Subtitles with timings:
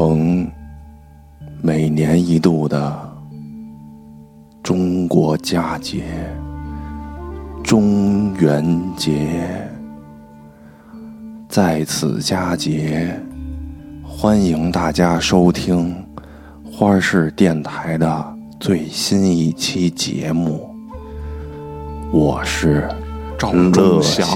[0.00, 0.50] 时逢
[1.60, 3.14] 每年一度的
[4.62, 6.02] 中国佳节
[7.62, 9.68] 中元节，
[11.50, 13.14] 在此佳节，
[14.02, 15.94] 欢迎大家收听
[16.64, 20.74] 花市电台的最新一期节目。
[22.10, 22.88] 我是
[23.38, 24.26] 赵乐忠祥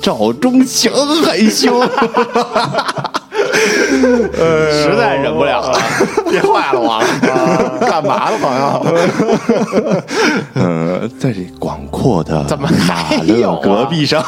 [0.00, 0.90] 赵忠祥
[1.22, 1.78] 害羞。
[3.90, 5.78] 实在忍不了了，
[6.30, 8.86] 别坏了我了，干嘛呢，朋友？
[10.54, 13.60] 嗯，在这广阔的怎么马勒还有啊？
[13.62, 14.22] 戈壁上，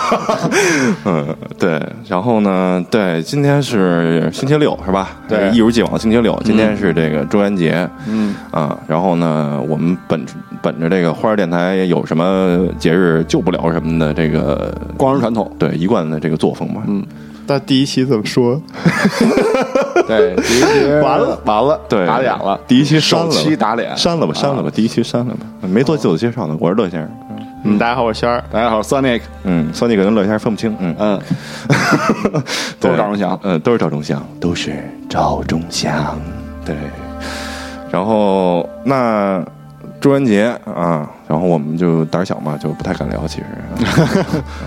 [1.05, 5.11] 嗯，对，然后呢，对，今天是星期六是吧？
[5.29, 5.51] 对。
[5.53, 8.35] 一如既往，星期六，今天是这个中元节，嗯。
[8.51, 10.25] 啊，然后呢，我们本
[10.61, 17.05] 本着这个花儿电台有什么节日救不了什么的这个光荣传统，对一贯的这个作风嘛，嗯，
[17.53, 18.59] 那第一期怎么说？
[20.09, 27.11] 对，第一期完了完了，对，打脸了，第一期删首期打脸，删了吧，删了吧，第一期删了吧，没做自我介绍呢，我是乐先生，
[27.65, 28.43] 嗯，大家好，我是仙儿。
[28.51, 30.97] 大家好，Sonic，嗯，酸尼克跟乐先生分不清，嗯。
[30.99, 31.21] 嗯，
[32.81, 33.39] 都是赵忠祥。
[33.43, 36.19] 嗯，都是赵忠祥，都是赵忠祥，
[36.65, 36.75] 对。
[37.91, 39.45] 然后那
[40.01, 43.23] 朱元杰啊，然后我们就胆儿小嘛，就不太敢聊。
[43.27, 43.47] 其实，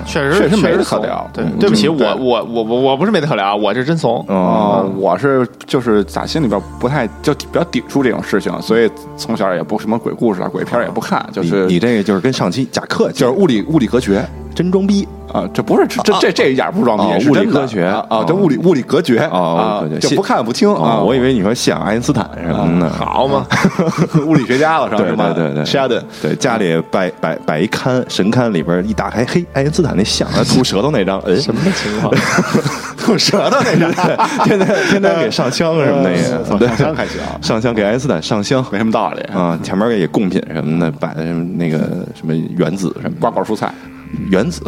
[0.04, 1.30] 确实确实没得可聊。
[1.32, 4.26] 对嗯，对不起，我我我我我不是没得可聊，我是真怂。
[4.28, 15.08] 哦，我是就是打心里边不太就比较抵触这种事情，所以从小也不什么鬼故事啊、鬼片也不看，就是你你这个就是跟上期假客气，就是物理物理隔绝真装逼。
[15.34, 22.90] 啊，这不是这这这这一点不装哦逼，物理科学啊这物理物理隔绝啊就不看不听啊，我以为你说像爱因斯坦什么的。
[22.90, 23.46] 好嘛，
[24.26, 24.98] 物理学家了是吧？
[24.98, 25.34] 对是吧？
[25.36, 25.56] 对对。
[25.56, 32.14] 对 Sheldon 对，家里摆摆摆一龛神龛里边一打开，嘿，爱因斯坦那像，吐舌头那张， 哎，什么情况？
[32.98, 33.92] 吐舌头那张，
[34.46, 36.22] 天天天天给上香什么的也，
[36.60, 36.68] 对。
[36.70, 39.22] 上香还行，上香给爱因斯坦上香，没什么道理。
[39.34, 41.80] 啊，前面给贡品什么的，摆的什么那个
[42.14, 43.74] 什么原子什么瓜果蔬菜
[44.30, 44.62] 原子，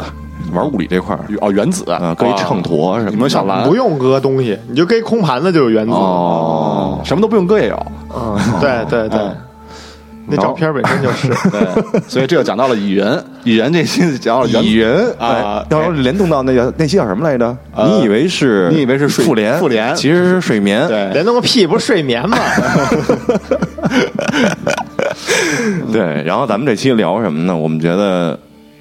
[0.54, 3.12] 玩物理这块儿哦，原子啊，搁一秤砣什么。
[3.12, 5.92] 你们小蓝不用搁东西，你就搁一空盘子就有原子。
[5.92, 7.86] 哦，什么都不用搁也有，
[8.16, 9.36] 嗯，对对对嗯，
[10.30, 11.30] 那照片本身就是。
[11.50, 17.56] 对，所以这就讲到了蚁人，蚁人这期讲到了蚁人啊哎要是联动到那个那期叫什么来着？
[17.86, 19.58] 你以为是你以为是睡复联？
[19.58, 20.88] 复联其实是睡眠。
[20.88, 22.38] 对联动个屁，不是睡眠吗？
[25.92, 27.56] 对，然后咱们这期聊什么呢？
[27.56, 28.38] 我们觉得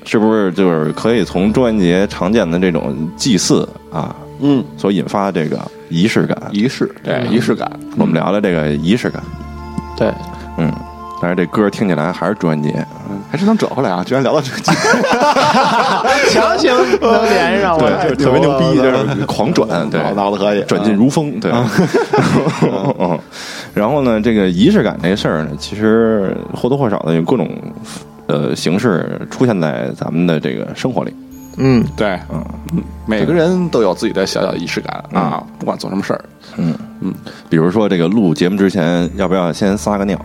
[0.06, 6.37] 是不是就是可以从中元节常见的这种祭祀啊，嗯，所引发这个仪式感？
[6.53, 9.22] 仪式，对仪式感，我们聊聊这个仪式感。
[9.97, 10.11] 对，
[10.56, 10.72] 嗯，
[11.21, 12.87] 但是这歌听起来还是中元节。
[13.28, 14.05] 还是能折回来啊！
[14.06, 14.59] 居然聊到这个，
[16.31, 17.81] 强行能连上我。
[17.81, 21.50] 对，就是特别牛逼，就是狂转，对，脑子可以转进如风，对。
[22.62, 23.19] 嗯，
[23.75, 27.50] 然后呢，这个仪式感这事儿呢，其实或多或少的有各种
[28.27, 31.15] 呃形式出现在咱们的这个生活里。
[31.59, 32.45] 嗯，对，嗯
[33.07, 36.25] 每个人都有自己的小小的仪式感啊，不管做什么事儿，
[36.59, 37.15] 嗯嗯，
[37.49, 40.21] 比如说这个录节目之前，要不要先撒个尿？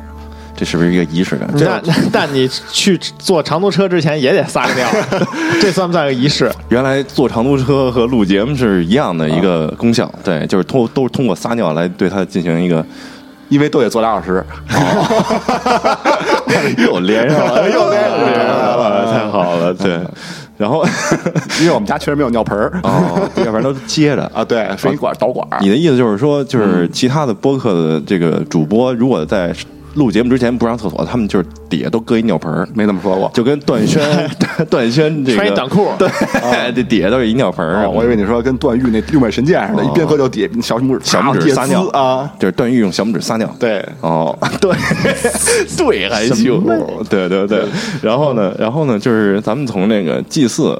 [0.54, 1.50] 这是不是一个仪式感？
[1.58, 4.88] 这那那但你去坐长途车之前也得撒个尿，
[5.62, 6.52] 这算不算个仪式？
[6.68, 12.86] 原来坐长途车和录节目是一样的一个功效，对，就是通都是通过撒尿来对它进行一个
[13.52, 14.44] 因为都得坐俩小时，
[16.78, 20.00] 又连上了，又连上了， 太好了，对。
[20.58, 20.86] 然后
[21.60, 24.24] 因为我们家确实没有尿盆儿哦，要不然都接着。
[24.34, 29.54] 啊，对，水管导管，你的意思就是说，就是其他的播客的这个主播，如果在
[29.96, 33.30] 录节目之前不上厕所，他们就是底下都搁一尿盆儿，没怎么说过。
[33.34, 34.02] 就跟段轩
[34.70, 35.38] 段轩这个。
[35.38, 35.90] 穿一短裤。
[36.00, 36.08] 对，
[36.74, 37.86] 这底下都是一尿盆儿。
[37.86, 41.86] 哦我以为你说跟段誉那六脉神剑似的，一边喝就底小拇指小拇指撒尿。
[41.90, 43.54] 啊，，就是段誉用小拇指撒尿。
[43.60, 44.72] 对，哦， 对，
[45.78, 46.64] 对，还行，
[47.10, 47.46] 对对。
[47.48, 47.66] 对。
[48.02, 50.80] 然后呢，然后呢，就是咱们从那个祭祀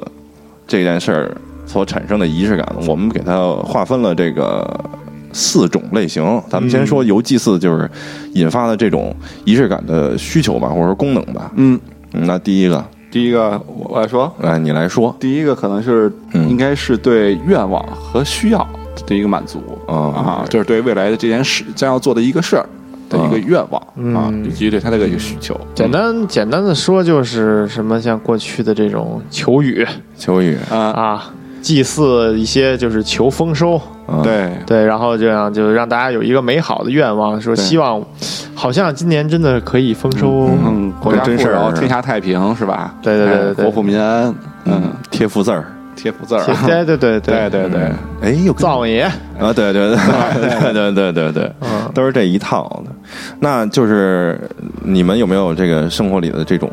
[0.66, 1.36] 这件事儿
[1.66, 4.66] 所产生的仪式感，我们给它划分了这个
[5.32, 6.42] 四种类型。
[6.48, 7.90] 咱们先说由祭祀就是
[8.34, 9.14] 引发的这种
[9.44, 11.50] 仪式感的需求吧，或者说功能吧。
[11.56, 11.78] 嗯，
[12.12, 15.14] 嗯，那第一个，第一个我我来说，来你来说。
[15.18, 16.48] 第一个可能是嗯。
[16.48, 18.66] 应该是对愿望和需要
[19.06, 19.60] 的一个满足。
[19.86, 20.12] 哦。
[20.14, 22.66] 啊，就是对未来的这件事将要做的一个事儿
[23.08, 25.58] 的一个愿望啊，以及对他的一个需求。
[25.74, 29.86] 简单简单的说，就是什么像过去的这种求雨。
[30.16, 31.30] 求雨，啊，啊，
[31.60, 38.02] 祭祀一些就是求丰收，嗯，对，对，然后这样就让大家有一个美好的愿望，说希望，
[38.54, 40.48] 好像今年真的可以丰收。
[40.64, 42.94] 嗯，国家真事儿富饶，天下太平，是吧？
[43.00, 44.34] 对对对对国富民安，
[44.64, 45.64] 嗯，贴福字儿，
[45.94, 46.40] 贴福字儿。
[46.40, 47.50] 啊，对对对对。
[47.50, 47.80] 对对，
[48.22, 49.02] 哎，又跟灶王爷，
[49.38, 49.96] 啊，对对对。
[50.40, 51.90] 对对对对对，嗯。
[51.94, 52.92] 都是这一套的。
[53.38, 54.40] 那就是
[54.82, 56.70] 你们有没有这个生活里的这种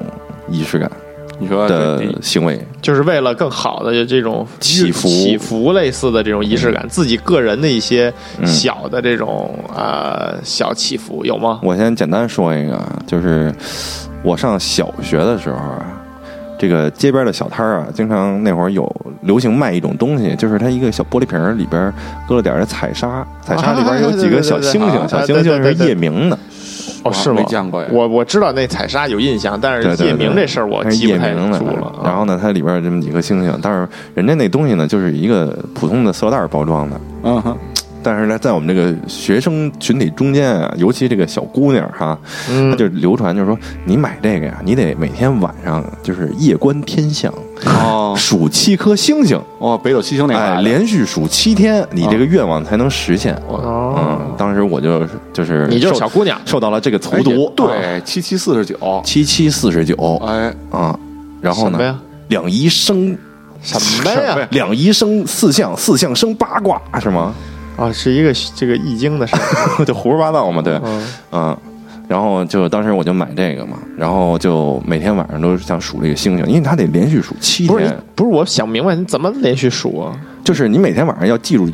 [0.49, 0.89] 仪式感
[1.39, 2.59] 你说的行为？
[2.81, 11.59] 就是为了更好的这种祈福祈福类似的这种仪式感，自己个人的一些嗯小的这种呃小祈福有吗？
[11.63, 13.53] 我先简单说一个啊，就是
[14.23, 15.85] 我上小学的时候啊，
[16.57, 18.89] 这个街边的小摊儿啊，经常那会儿有
[19.21, 21.91] 流行卖一种东西，就是它一个小玻璃瓶儿里边
[22.27, 26.37] 搁了点儿彩砂，彩砂里边有几个小星星，啊对对对小星星是夜明的，
[27.03, 27.35] 哦，是吗？
[27.37, 27.87] 没见过呀。
[27.91, 31.87] 我我知道那彩砂有印象，但是夜明这事儿我记不太住了。
[31.87, 32.01] 啊。
[32.03, 36.99] 然后呢，它里边有这么几颗星星，但是人家那东西呢，就是一个普通的塑料袋儿包装的。
[37.23, 37.57] 嗯哼，
[38.01, 42.17] 但是呢，在我们这个学生群体中间啊，尤其这个小姑娘哈，
[42.49, 42.71] 嗯。
[42.71, 47.33] 她就流传就是说，你买这个呀，你得每天晚上就是夜观天象，
[47.65, 48.13] 哦。
[48.17, 53.33] 数七颗星星，哦，北斗七星那个哎，连续数七天，你这个愿望才能实现。
[54.49, 58.75] 当时我就就是你就是小姑娘，受到了这个荼哎毒，对，七七四十九，
[59.05, 60.97] 七七四十九哎，啊，
[61.39, 61.99] 然后呢？
[62.29, 63.15] 两仪生
[63.61, 64.35] 什么呀？
[64.49, 67.35] 两仪生四象，四象生八卦是吗？
[67.77, 69.85] 啊，是一个这个易经的事儿。
[69.85, 71.07] 就胡说八道嘛，对，嗯。
[71.31, 71.57] 嗯，
[72.07, 80.19] 然后就当时我就买这个嘛，然后就每天晚上都想数这个星星，因为它得连续数七不是天，不是，我想明白你怎么连续数啊？
[80.43, 81.69] 就是你每天晚上要记住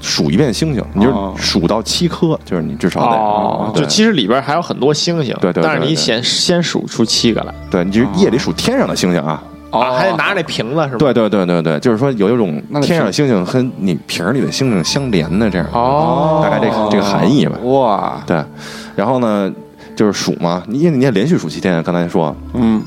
[0.00, 1.34] 数一遍星星，你就哦。
[1.36, 7.54] 数到七颗，就是你至少得，哦，就其实里边还有很多星星，对对对但是你先先数出七个来。
[7.70, 9.42] 对，你就是夜里数天上的星星啊。
[9.68, 10.98] 啊，还得拿着那瓶子是吧？
[10.98, 17.58] 对对对对对，就是说有一种天上的星星和你瓶儿里的星星相连的这样，哦，大概这个这个含义吧。
[17.64, 18.42] 哇，对，
[18.94, 19.52] 然后呢，
[19.96, 22.80] 就是数嘛，你你也连续数七天，刚才说，嗯，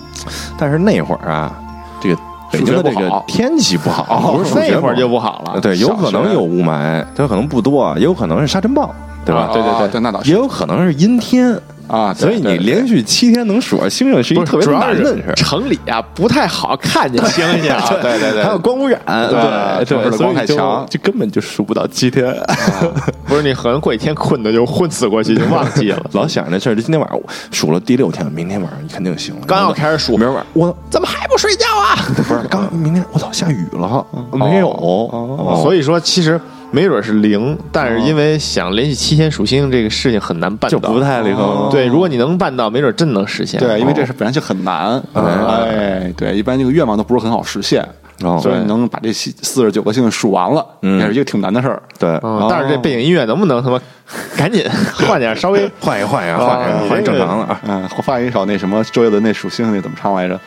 [0.57, 1.53] 但是那会儿啊，
[2.01, 2.17] 这个
[2.51, 5.59] 北京的这个天气不好，不是数学那会儿就不不好了，。
[5.59, 8.93] 对，有可能有雾霾，它可能不多，也有可能是沙尘暴，
[9.25, 9.49] 对吧？
[9.51, 15.33] 对对对对，那倒是也有可能是阴天，啊，所以你连续七天能数上星星是一个特别难的事儿。
[15.35, 22.33] 城里啊不太好看见星星， 对对对还有光污染，对对，所以就强就根本就数不到七天。
[23.27, 26.03] 不是你可能过几天困的就昏死过去，就忘记了。
[26.13, 27.19] 老想着这事儿，就今天晚上
[27.51, 29.41] 数了第六天，明天晚上你肯定行了。
[29.45, 31.68] 刚要开始数明儿晚上我怎么还不睡觉啊？
[32.15, 36.39] 不是刚明天我操下雨了，没有，哦所以说，其实
[36.71, 41.35] 没准是零，但是因为想连续七天数星星这个事情很难办到，就不太灵。
[41.71, 41.87] 对。
[41.87, 43.59] 如果你能办到，没准真能实现。
[43.59, 47.83] 对，因为这事本来就很难，哎，对，一般这个愿望都不是很好实现，
[48.23, 51.81] 哦所以能把这四十九个星星数完了，嗯也是一个挺难的事儿。
[51.97, 53.79] 对，嗯，但是这背景音乐能不能他妈
[54.37, 54.63] 赶紧
[55.07, 57.59] 换点稍微换一换呀，啊换一换一正常的啊。
[57.67, 60.39] 嗯，换一首那什么周杰伦那数星星那怎么唱来着？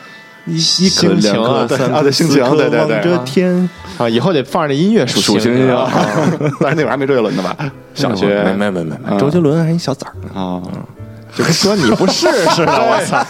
[0.45, 5.67] 一颗两颗三啊对心情对对对这天，啊，以后得放着这音乐数数星星。
[6.59, 7.55] 但是那会儿还没周杰伦呢吧？
[7.95, 10.41] 小学没没没没周杰伦还一小崽儿呢。
[10.41, 10.61] 啊，
[11.35, 13.25] 就跟说你不是 似的，我操！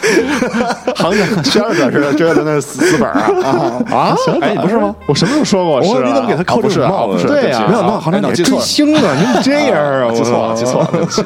[0.96, 4.16] 好像宣着是周杰伦的死死本儿啊啊！
[4.42, 4.94] 哎不是吗？
[5.06, 6.02] 我什么时候说过我？
[6.02, 7.28] 你怎么给他扣这种帽子？
[7.28, 10.12] 对呀没想到好像你追星啊，你怎么这样啊？
[10.12, 11.24] 记错了，我记错了，对不起。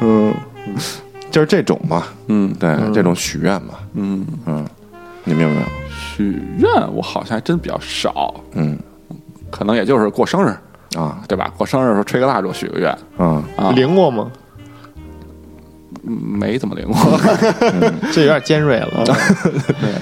[0.00, 0.34] 嗯，
[1.30, 4.64] 就是这种嘛，嗯对，这种许愿嘛，嗯，嗯，
[5.28, 5.62] 你们有没有？
[6.16, 8.78] 许愿我好像还真比较少，嗯
[9.50, 10.48] 可能也就是过生日，
[10.98, 11.52] 啊对吧？
[11.56, 14.30] 过生日的时候吹个蜡烛许个愿啊，啊，灵过吗？
[16.02, 16.96] 没怎么灵过。
[18.12, 19.04] 这有点尖锐了，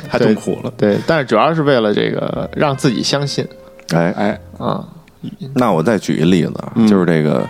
[0.09, 0.73] 太痛苦了。
[0.77, 3.47] 对，但是主要是为了这个让自己相信
[3.93, 4.85] 哎，哎，啊。
[5.55, 6.55] 那我再举一例子
[6.89, 7.45] 就是这个。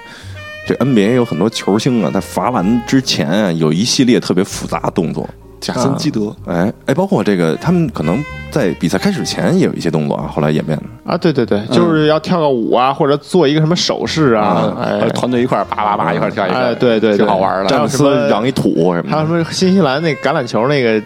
[0.68, 5.24] 这 NBA 有很多球星啊，在罚篮之前啊，有一系列特别复杂的动作。
[5.60, 10.84] 贾森基德，哎哎，包括这个，他们可能在比赛开始前也有一些动作啊，后来演变的。
[11.04, 17.64] 啊，对对对，就是要跳个舞啊，或者做一个什么手势啊，哎呃，团队一块儿叭叭叭一块儿跳一个，哎，对对对，挺好玩的。
[17.64, 19.26] 还有詹姆斯什么让一土什还有。
[19.26, 21.02] 什么新西兰那橄榄球那个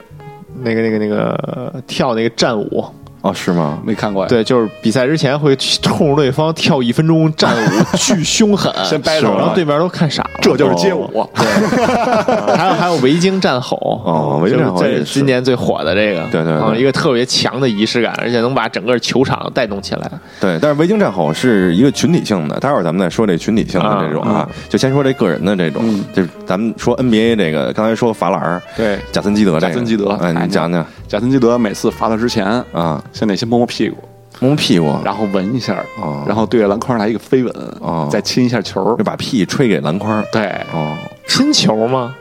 [0.62, 2.84] 那个那个那个呃跳那个战舞，
[3.22, 3.78] 哦，是吗？
[3.84, 4.28] 没看过呀？
[4.28, 10.30] 对，就是比赛之前会冲着对方跳一分钟战舞， 巨凶狠，先掰手然后对面都看傻了。
[10.40, 11.08] 这就是街舞。
[11.34, 11.46] 对
[12.56, 20.10] 还有还有维京战吼哦维京战吼是这也是今年最火的这个，对对一个特别强的仪式感，而且能把整个球场带动起来。
[20.40, 25.82] 对，但是维京战吼是一个群体性的，待会儿咱们再说这群体性的这种啊，就先说这个人的这种，
[26.14, 33.96] 就是咱们说 NBA 这个，刚才说罚篮儿，对，贾森基德这个，贾森基德哎，哎你讲讲贾森基德每次罚他之前，啊，先得先摸摸屁股，
[34.40, 39.04] 摸摸屁股，然后闻一下哦，然后对着篮筐来一个飞吻哦，再亲一下球就。
[39.04, 40.96] 把屁吹给篮筐，对，哦，
[41.28, 42.14] 亲球吗？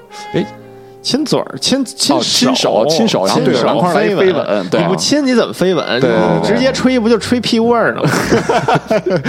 [1.02, 6.00] 亲嘴儿，亲亲哦亲手亲手然后对着篮筐来一飞吻对你不亲你怎么飞吻？
[6.02, 6.10] 对
[6.44, 8.10] 直接吹不就吹屁味儿呢吗？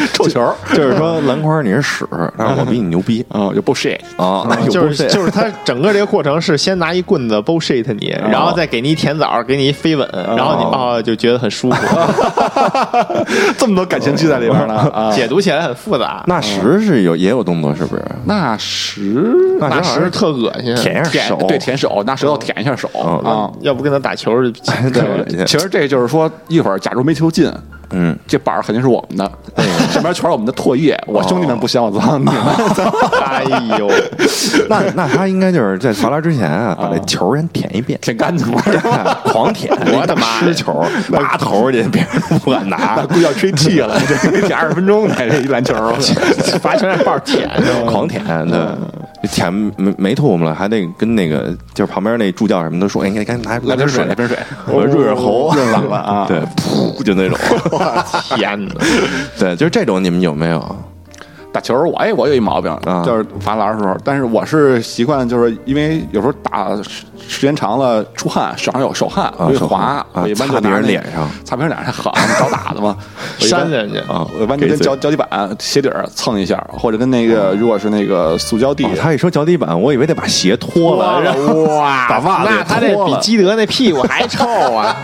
[0.12, 4.47] 臭球儿， 就是说篮筐你是屎，但是我比你牛逼啊，就 bullshit，啊！
[4.71, 11.77] 就是就是他整个这个过程是先拿一棍子 bullshit 你，然后再给你一甜枣，给你一飞吻，然后你啊就觉得很舒服，
[13.57, 15.12] 这么多感情戏在里边呢啊！
[15.12, 16.23] 解读起来很复杂。
[16.27, 18.05] 那时是有也有动作，是不是？
[18.25, 23.50] 那时那那时时特恶心，舔舔一下手，对舔手，拿舌头舔一下手嗯啊。
[23.61, 24.33] 要不跟他打球
[25.47, 27.50] 其实这就是说，一会儿假如没球进，
[27.93, 29.33] 嗯，这板儿肯定是我们的，
[29.91, 30.99] 上面全是我们的唾液。
[31.07, 32.35] 我兄弟们不嫌我脏，你们
[33.23, 33.45] 哎
[33.79, 33.89] 呦，
[34.69, 39.21] 那那他应该就是在罚篮之前啊，把这球先舔一遍，舔干净了。
[39.25, 45.75] 狂舔，我的妈呀吃球，拔头去，别人都不敢拿，估计要吹气了，这得舔二十分钟才这一篮球。
[46.61, 47.49] 罚球让抱着舔，
[47.87, 48.59] 狂舔，对，
[49.29, 54.37] 舔没没吐沫了，还得跟那个就是旁边那助教什么都说，哎，你赶紧拿来瓶水，来瓶水，
[54.67, 57.39] 我润润喉，润嗓子啊对，噗，就那种，
[58.37, 58.75] 天哪！
[59.39, 60.77] 对，就是这种，你们有没有？
[61.52, 72.97] 打球我哎，我有一毛病，啊就是罚篮的时候，但是我是习惯，就是因为有时候打时时间长了出汗，手上有手汗会手汗滑，啊我一般就擦别拿那人脸上，擦别人脸上好 找打的嘛，
[73.40, 73.47] 我。
[73.47, 75.28] 一般扇人家啊我一般就跟嘴脚脚底板
[75.59, 84.97] 鞋底儿蹭一下，或者跟那个如果是那个塑胶地哦，他一说脚底板，我以为得把鞋脱了，然后哇， 把袜子也那他这比基德那屁股还臭啊！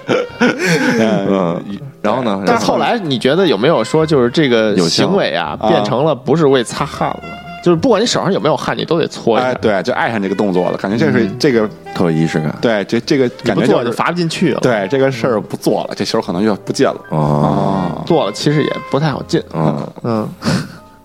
[0.40, 1.62] 嗯，
[2.02, 2.42] 然后呢？
[2.46, 5.68] 但是后来你觉得有没有说，就是这个行为啊，啊。
[5.68, 7.20] 变成了不是为擦汗了，
[7.62, 12.56] 就是不管你手上有没有汗，你都得搓一下，，哎对，就爱上这个动作了，感觉这是这个特有仪式感。
[12.60, 14.60] 对这这个你不做就感觉就是罚不进去了。
[14.60, 17.00] 对这个事儿不做了，这球可能就不进了。
[17.10, 18.06] 哦，啊。
[18.06, 19.42] 做了其实也不太好进。
[19.52, 20.28] 嗯，嗯，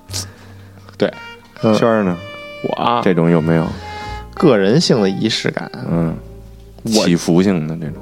[0.98, 1.12] 对，
[1.62, 1.75] 嗯。
[1.75, 2.16] 轩儿呢？
[2.64, 3.66] 我啊，这种有没有？
[4.34, 6.16] 个人性的仪式感，嗯，
[6.84, 8.02] 我起伏性的这种，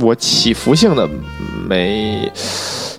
[0.00, 1.08] 我起伏性的
[1.66, 2.30] 没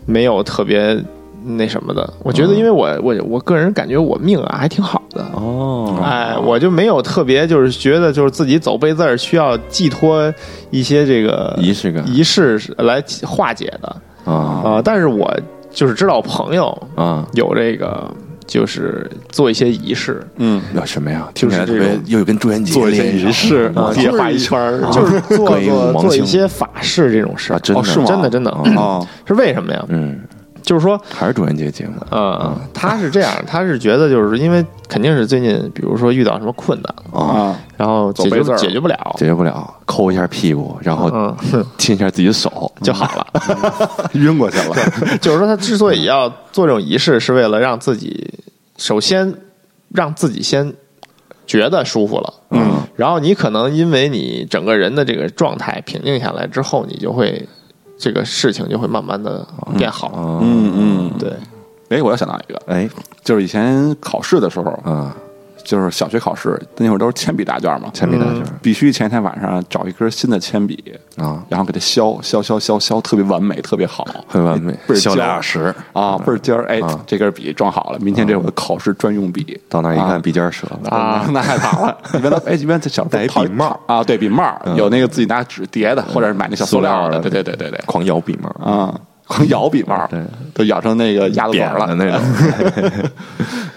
[0.05, 1.03] 没有特别
[1.43, 2.13] 那什么的。
[2.23, 5.23] 我觉得，因为我我我个人感觉我命啊还挺好的。
[5.33, 5.99] 哦。
[6.03, 10.33] 哎，我就没有特别，就是觉得就是自己走背字儿需要寄托
[10.69, 12.03] 一些这个仪式感。
[12.07, 13.95] 仪式来化解的。
[14.23, 15.35] 啊啊、但是我
[15.71, 18.07] 就是知道我朋友啊，有这个，
[18.51, 21.25] 就是做一些仪式，嗯，那什么呀？
[21.33, 27.79] 听起来特就是这种别又跟朱元节做一些仪式啊，地下画一圈儿，就是 做 做做一些法事这种事真的。
[27.79, 28.05] 哦是吗？
[28.05, 28.75] 真的真的嗯。
[28.75, 29.81] 哦，是为什么呀？
[29.87, 30.19] 嗯，
[30.61, 31.93] 就是说，还是中元节节目。
[32.09, 41.35] 呃，他是这样， 他是觉得就是因为肯定是最近，比如说遇到什么困难，啊，啊，然后解决解决不了，解决不了，抠一下屁股，然后
[41.77, 44.09] 亲一下自己的手， 就好了。
[44.13, 44.75] 晕过去了，
[45.21, 48.33] 就是说，他之所以要做这种仪式，是为了让自己
[48.77, 49.33] 首先
[49.89, 50.73] 让自己先
[51.45, 57.47] 觉得舒服了，嗯，然后你可能因为你整个人的这个状态平静下来之后，你就会
[58.01, 59.45] 这个事情就会慢慢的
[59.77, 60.11] 变好。
[60.41, 61.29] 嗯，嗯嗯，对，
[61.89, 62.89] 哎，我又想到一个，哎
[63.23, 65.15] 就是以前考试的时候，啊，
[65.63, 79.59] 就是小学考试那会儿都是铅笔答卷嘛，铅笔答卷必须前一天晚上找一根新的铅笔，啊，然后给它削削削削削，特别完美，特别好， 很完美倍，儿小尖俩小时啊，倍儿尖儿，哎啊，这根笔装好了，明天这是我的考试专用笔。
[79.69, 81.97] 到那儿一啊看，笔尖儿折了， 啊，那害怕了！
[82.13, 88.93] 一般都哎，一般在小时候戴一套笔帽啊，对，笔帽嗯有那个自己拿纸叠的，或者是买那小塑料的，对对对对对，狂摇笔帽，啊，
[89.27, 90.19] 光咬笔帽，对，
[90.53, 92.21] 都咬成那个鸭子嘴了的那种，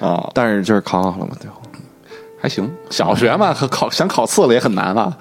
[0.00, 1.56] 啊，但是就是考好了嘛，最后
[2.44, 2.70] 还行。
[2.90, 5.16] 小学嘛，和考想考次了也很难啊。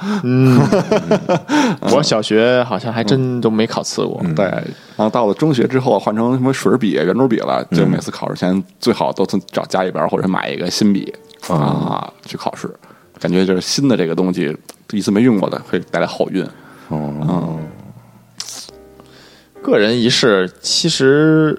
[1.89, 4.22] 我小学好像还真都没考次过。
[4.36, 11.13] 对，然后到了中学之后，换成什么水笔、圆珠笔了，就每次考试前最好都从找家里边或者买一个新笔
[11.48, 12.70] 啊去考试，
[13.22, 14.53] 感觉就是新的这个东西，
[14.92, 16.46] 一次没用过的会带来好运。
[16.89, 17.58] 哦，
[19.62, 21.58] 个人仪式其实，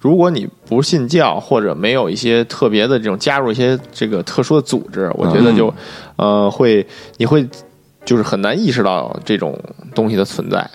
[0.00, 5.72] 如果你不信教或者没有一些特别的这种加入一些这个特殊的组织，我觉得就、
[6.16, 6.84] 呃会
[7.18, 7.46] 你会
[8.04, 9.58] 就是很难意识到这种
[9.94, 10.68] 东西的存在。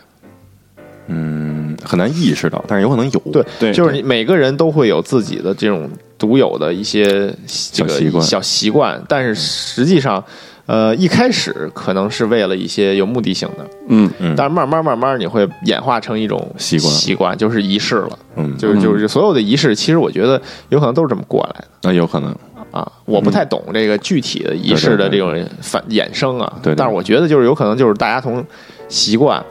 [1.08, 7.32] 嗯，很难意识到，但是有可能有，对对就是你每个人都会有自己的这种独有的一些
[7.72, 8.24] 这个小习惯。
[8.24, 10.24] 小习惯，但是实际上，
[10.68, 18.20] 呃，一开始可能是为了一些有目的性的，嗯嗯但是慢慢慢慢你会演化成一种习惯习惯就是仪式了。
[18.36, 22.36] 嗯，就是就是所有的仪式，其实我觉得有可能都是这么过来的那有可能，
[22.72, 22.92] 啊。
[23.06, 25.32] 我不太懂这个具体的仪式的这种
[25.62, 28.44] 反衍生啊，对对但是我觉得就是有可能就是大家从
[28.90, 29.44] 习惯，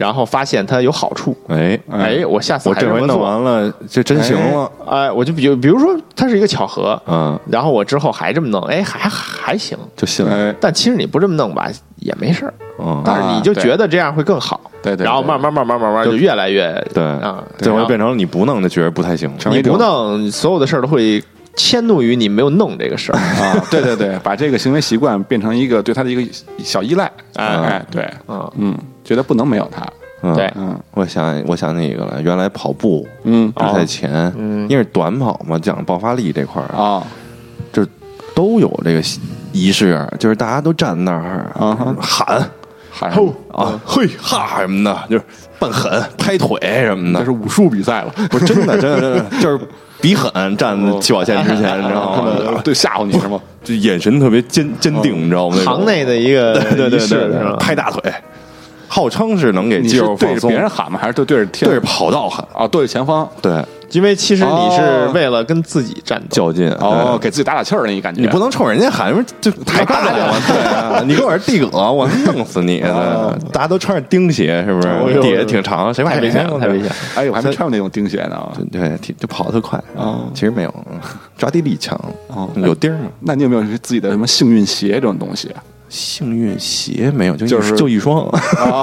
[0.00, 4.72] 然后发现它有好处，哎，哎，我下次我这回弄完了，就真行了。
[4.86, 9.76] 哎，我就比如比如说它是一个巧合，嗯，然后我之后还这么弄，哎，还还行。
[9.94, 10.34] 就信了。
[10.34, 19.30] 哎，但其实你不这么弄吧，也没事儿，嗯，但是你就觉得这样会更好，对对对然后慢慢慢慢慢慢就越来越对啊，最后变成你不弄就觉得不太行。
[19.50, 21.22] 你不弄，所有的事儿都会
[21.56, 23.18] 迁怒于你没有弄这个事儿。
[23.18, 29.86] 啊，对对对，把这个行为习惯变成一个对他的一个小依赖，哎哎，对，嗯，嗯，觉得不能没有他，
[30.22, 30.34] 嗯。
[30.34, 30.52] 对。
[30.56, 30.78] 嗯。
[30.92, 33.52] 我想我想起一个来，原来跑步嗯。
[33.52, 34.68] 比赛前，嗯。
[34.68, 37.02] 因为短跑嘛，讲爆发力这块儿，啊。
[37.72, 37.86] 就
[38.34, 39.02] 都有这个
[39.52, 42.50] 仪式，就是大家都站那儿啊喊。
[42.90, 43.10] 喊。
[43.12, 43.34] 吼。
[43.52, 45.24] 啊嘿哈什么的，就是
[45.58, 47.20] 扮狠拍腿什么的。
[47.20, 49.60] 这是，武术比赛了，不是真的真的真的就是
[50.00, 52.60] 比狠站在起跑线之前，你知道吗？
[52.64, 53.40] 对，吓唬你是吗？
[53.62, 55.56] 就眼神特别坚坚定，你知道吗？
[55.64, 57.56] 行内的一个 对对对？
[57.58, 58.12] 拍大腿，
[58.92, 60.98] 号称是能给肌肉放松，别人喊吗？
[61.00, 61.70] 还是对对着天？
[61.70, 63.26] 对着跑道喊，啊，对着前方。
[63.40, 68.20] 对，因为其实你是哦为了跟自己战斗，较劲哦，给自己打打气儿那一感觉。
[68.20, 72.80] 你不能冲人家喊，因为就太大了， 对啊，你跟我是地哥，我弄死你！
[72.90, 74.88] 哦大家都穿着钉鞋，是不是？
[75.22, 76.94] 底下挺长，谁怕谁太危险了，太危险了。
[77.14, 78.40] 哎，我还没穿过那种钉鞋呢。
[78.72, 80.98] 对，就跑得特快啊其实没有，嗯
[81.38, 83.10] 抓地力强哦，有钉儿吗？
[83.20, 85.48] 那你有没有自己的什么幸运鞋这种东西？
[85.90, 88.80] 幸运鞋没有，就一就是就一双，啊，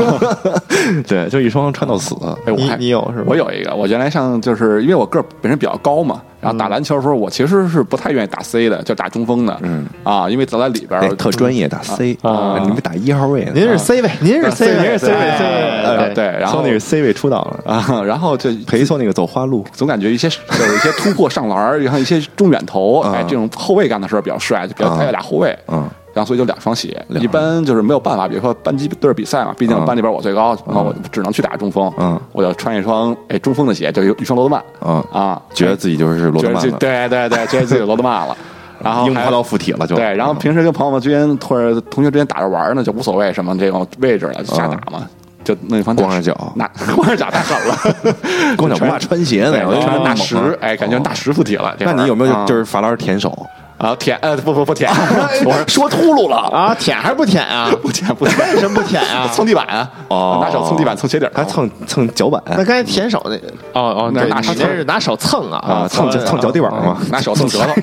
[1.07, 2.13] 对，就一双穿到死。
[2.45, 3.25] 哎，我你还你有是吧？
[3.27, 9.87] 我有一个，我原来上就是因为我个儿本身比较高嘛，然后打篮球的时候，我其实是不太愿意打 C 的，就打中锋的，嗯。
[10.03, 13.51] 啊，因为走在里边哎儿，特专业打 C 啊你们打一号位呢？
[13.55, 23.13] 您是 C 位，您是 C 位， 您是 C 位哎 C 位对对，然后那个 C 位出道了，啊，然后就陪送那个走花路，总感觉一些有一些突破上篮儿，然后一些中远投，啊。
[23.15, 24.97] 哎，这种后卫干的时候比较帅，就比较啊。
[24.99, 38.35] 他要打后卫，嗯，然后所以就两双鞋，一般就是没有办法，比如说班级队儿比赛嘛，毕竟嗯班里边我最高，然后我只能去打中锋，嗯我就穿一双哎中锋的鞋，就有一双罗德曼，嗯啊，觉得自己就是罗德曼了，对对对，觉得自己有罗德曼了，
[38.81, 39.95] 然后还樱花到附体了就。
[39.95, 45.07] 对，然后平时跟朋友们之间或者同学之间打着玩呢，就无所谓什么这种位置了，就瞎打嘛，
[45.43, 48.15] 就那双光着脚那 光着脚太狠了，
[48.57, 51.75] 光脚 不怕穿鞋就穿大石，哎，感觉大石附体了。
[51.79, 53.45] 那你有没有啊就是罚篮舔手？
[53.77, 54.17] 啊舔？
[54.21, 54.89] 呃，不不不舔，
[55.45, 57.69] 我说说秃噜了，啊，舔还是不舔啊？
[57.81, 59.27] 不舔不舔，为什么不舔啊？
[59.33, 59.89] 蹭地板啊？
[60.09, 66.97] 哦拿手蹭地板蹭鞋底儿，还蹭蹭脚板那刚才舔手那个，哦哦，那是拿手那是拿手蹭啊啊，蹭蹭蹭脚底板嘛？
[67.11, 67.73] 拿手蹭舌头，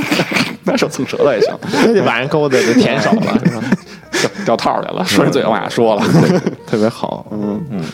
[0.64, 3.62] 拿手蹭舌头也行，那得把人勾的就舔手了，是吧？
[4.12, 6.02] 掉掉套里了，顺着嘴往下说了。
[6.66, 7.84] 特别好，嗯嗯。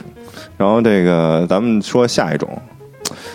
[0.57, 2.49] 然后这个咱们说下一种，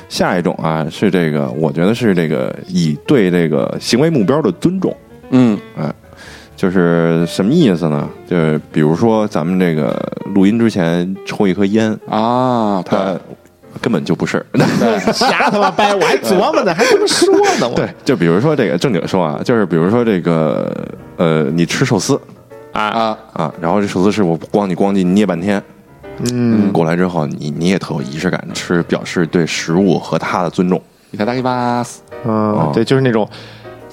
[0.10, 4.96] 下一种啊是这个，我觉得是这个以对这个行为目标的尊重，
[5.30, 5.58] 嗯。
[5.78, 5.94] 哎，
[6.56, 8.10] 就是什么意思呢？
[8.28, 9.96] 就是比如说咱们这个
[10.34, 13.18] 录音之前抽一颗烟，啊，他
[13.82, 14.46] 根本就不是。
[15.14, 17.76] 瞎他妈掰，我还琢磨呢，还这么说呢，我。
[17.76, 22.20] 对，就比如说这个正经说啊，就是比如说这个呃，你吃寿司。
[22.74, 25.62] 啊，啊，啊，然后这寿司师傅咣叽咣叽捏半天，
[26.33, 30.81] 嗯，过来之后，你你也特有仪式感，吃表示对食物和他的尊重
[31.13, 31.97] いただきます。
[32.25, 33.29] 嗯，对，就是那种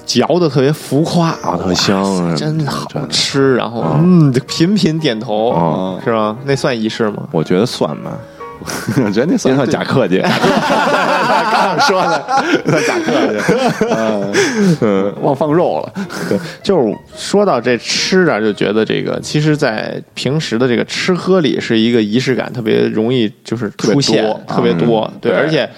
[0.06, 3.08] 嚼的特别浮夸啊，特香哇塞啊，真好真的。
[3.08, 6.36] 吃，然后嗯，就频频点头哦，是吧？
[6.44, 7.28] 那算仪式吗？
[7.30, 8.12] 我觉得算吧，
[9.05, 10.21] 我 觉得那算不算假客气。
[11.51, 12.25] 刚说的，
[12.65, 13.55] 算假客气，
[14.81, 15.93] 嗯， 忘放肉了，
[16.63, 25.69] 就是说到这吃啊，就觉得这个，其实，在平时的这个吃喝里，是一个仪式感特别容易就是出现多特别多，对，对而且。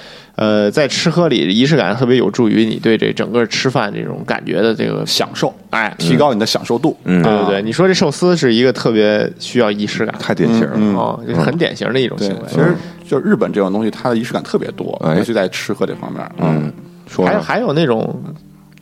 [0.41, 6.97] 呃，在吃喝里，仪式感特别有助于你对这整个吃饭这种感觉的这个享受，哎，提高你的享受度。
[7.03, 10.71] 嗯，对对对，你说这寿司是一个特别需要仪式感，太典型了。
[10.77, 12.73] 嗯哦，这是很典型的一种行为。，其实
[13.07, 16.27] 就日本这种东西，它的仪式感特别多，哎尤其在吃喝这方面。
[16.39, 16.73] 嗯，
[17.23, 18.19] 还有还有那种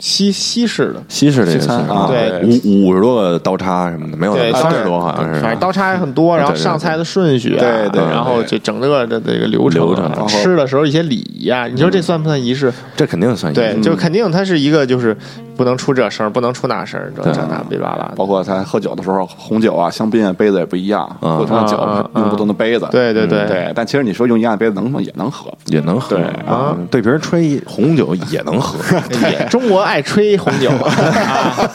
[0.00, 2.42] 西西式的，西式这个西餐啊对。
[2.42, 6.64] 五五十多个刀叉什么的，没有对，三十多好像是，反正刀叉也很多，然后对对对。
[6.64, 12.72] 上菜的顺序啊，对对然后对这整个的这个流程啊，流程然后吃的时候一些礼仪啊，你说这算不算仪式？
[12.96, 13.80] 这肯定算对，仪式。
[13.82, 15.14] 就肯定它是一个就是
[15.60, 17.34] 不能出这声儿，不能出那声儿，这对。
[17.34, 18.10] 这那哔哩吧。
[18.16, 21.36] 包括他喝酒的时候，红酒啊、香槟啊，杯子也不一样，嗯。
[21.36, 21.76] 不同的酒
[22.14, 22.88] 用不同的杯子。
[22.90, 23.46] 对对对。
[23.46, 24.98] 对，但其实你说用一样的杯子能吗？
[25.02, 25.52] 也能喝。
[25.66, 26.16] 也能喝。
[26.16, 26.24] 对。
[26.46, 28.98] 啊，对瓶吹红酒也能喝，
[29.50, 30.70] 中国爱吹红酒。
[30.80, 31.68] 啊！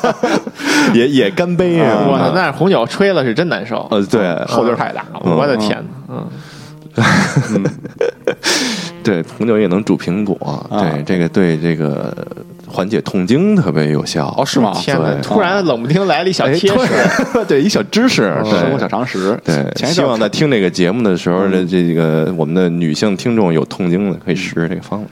[0.95, 2.07] 也也干杯啊。
[2.07, 5.77] 我操，那红酒吹了是真难受，呃对后劲太大我的天
[6.09, 6.15] 哪！
[6.97, 7.63] 嗯，
[9.03, 10.37] 对，红酒也能煮苹果，
[10.71, 12.15] 对这个对这个
[12.75, 14.33] 缓解痛经特别有效。
[14.37, 14.73] 哦，是吗？
[14.75, 15.09] 天哪！
[15.23, 16.75] 突然冷不丁来了一小哎贴士，
[17.33, 19.39] 对 对，一小知识，生活小常识。
[19.45, 25.07] 对，前一阵希望在听这个节目的时候的这个我们的女性听众有痛经的，可以试试这个方法。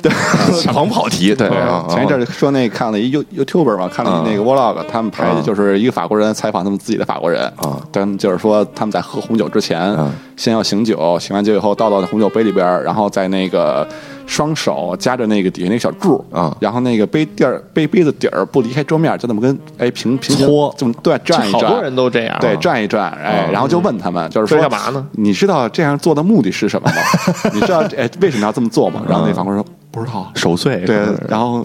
[0.00, 0.10] 对，
[0.72, 1.46] 狂跑题，对。
[1.48, 13.86] 啊，前一阵儿说那看了一 You YouTuber 嘛，看了那个 Vlog，他们拍的就是一个法国人采访他们自己的法国人啊，他们就是说他们在喝红酒之前啊，先要醒酒，醒完酒以后倒到红酒杯里边，然后在那个
[14.26, 22.36] 双手夹着那个底下那个小柱啊然后那个杯底儿杯杯子底儿不离开桌面，就那么跟哎平平行搓这么对转一转，好多人都这样。
[22.40, 25.06] 对，转一转，哎，然后就问他们，就是说干嘛呢？
[25.12, 26.96] 你知道这样做的目的是什么吗？
[27.52, 29.02] 你知道哎为什么要这么做吗？
[29.08, 30.30] 然后那法国人说不知道。
[30.34, 30.96] 守岁，对，
[31.28, 31.62] 然后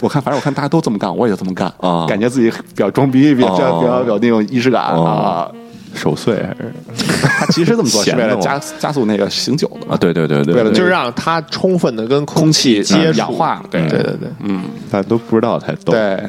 [0.00, 5.50] 我看，反正我看大家都这么干，我也就这么干啊感觉自己比较装逼，比较哦比较有那种仪式感哦啊。
[5.94, 6.72] 守岁还是？
[7.22, 9.96] 他其实这么做是为了加加速那个醒酒的嘛？
[9.96, 13.18] 对对对对，为了就是让它充分的跟空气接触。
[13.18, 15.92] 氧化，对对对对，嗯，大家都不知道才逗。
[15.92, 16.22] 对，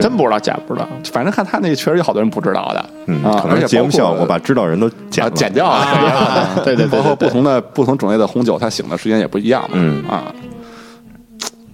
[0.00, 0.88] 真不知道假不知道。
[1.12, 10.04] 反正看他那个确实有好多人不知道的，嗯，啊，可能是节目效果把知道人都剪剪掉了，对对对对包括不同的不同种类的红酒，它醒的时间也不一样嘛，嗯。
[10.08, 10.24] 啊，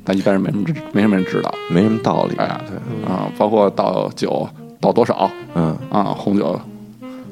[0.04, 2.36] 但一般人没什么知没什么人知道，没什么道理。
[2.36, 3.12] 哎呀，对。
[3.12, 4.48] 啊，包括倒酒
[4.80, 6.58] 倒多少嗯，啊，红酒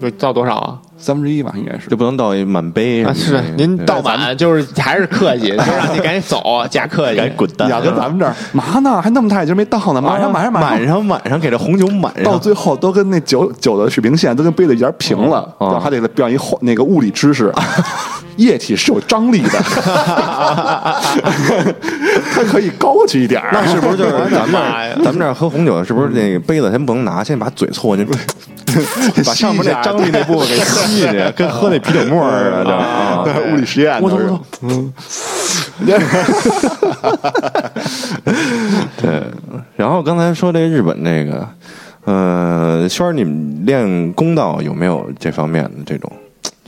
[0.00, 0.78] 对到多少啊？
[0.98, 1.88] 三分之一吧，应该是。
[1.90, 7.68] 就不能倒一满杯啊，是您倒满就是还是客气， 就让你赶紧走，加客气，赶紧滚蛋。
[7.68, 9.00] 你要跟咱们这儿嘛呢？
[9.02, 10.52] 还那么大一截没倒呢，马上马上。
[10.52, 17.52] 满上满上晚上给这红酒满上，到最后都跟那酒酒的水平线都跟杯子一样平了，哦然后还得表演一化那个物理知识，
[18.36, 19.58] 液体是有张力的，
[22.32, 23.50] 它可以高级一点儿。
[23.52, 24.60] 那是不是就是咱们
[25.02, 28.04] 咱们这儿喝红酒，是不是那个杯子先不能拿，先把嘴凑过去，
[29.24, 34.92] 把上面那张力那部分给吸进去，跟喝那啤酒沫似的，物理实验都是我操我
[35.82, 35.94] 操！
[38.96, 39.22] 对，
[39.76, 41.48] 然后刚才说这日本那个，
[42.04, 46.10] 呃，轩儿，你们练公道有没有这方面的这种？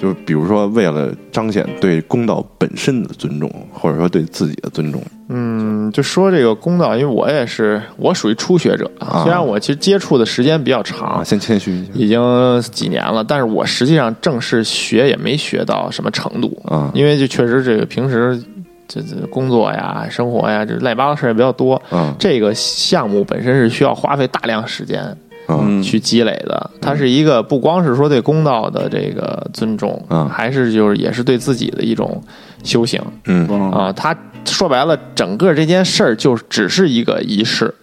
[0.00, 18.40] 就是比如说，为了彰显对公道本身的尊重，或者说对自己的尊重，嗯，就说这个公道，因为我也是我属于初学者，啊虽然我其实接触的时间比较啊，长，先谦虚一下已经几年了，但是我实际上正式学也没学到什么程度啊因为就确实这个平时
[18.86, 21.80] 这这工作呀、生活呀，这乱七八糟事儿也比较多。
[21.90, 25.14] 嗯这个项目本身是需要花费大量时间
[25.48, 32.22] 嗯去积累的，它是一个不光是说对公道的这个尊重，嗯还是就是也是对自己的一种
[32.62, 33.92] 修行嗯啊。
[33.92, 37.74] 它说白了，整个这件事儿就只是一个仪式。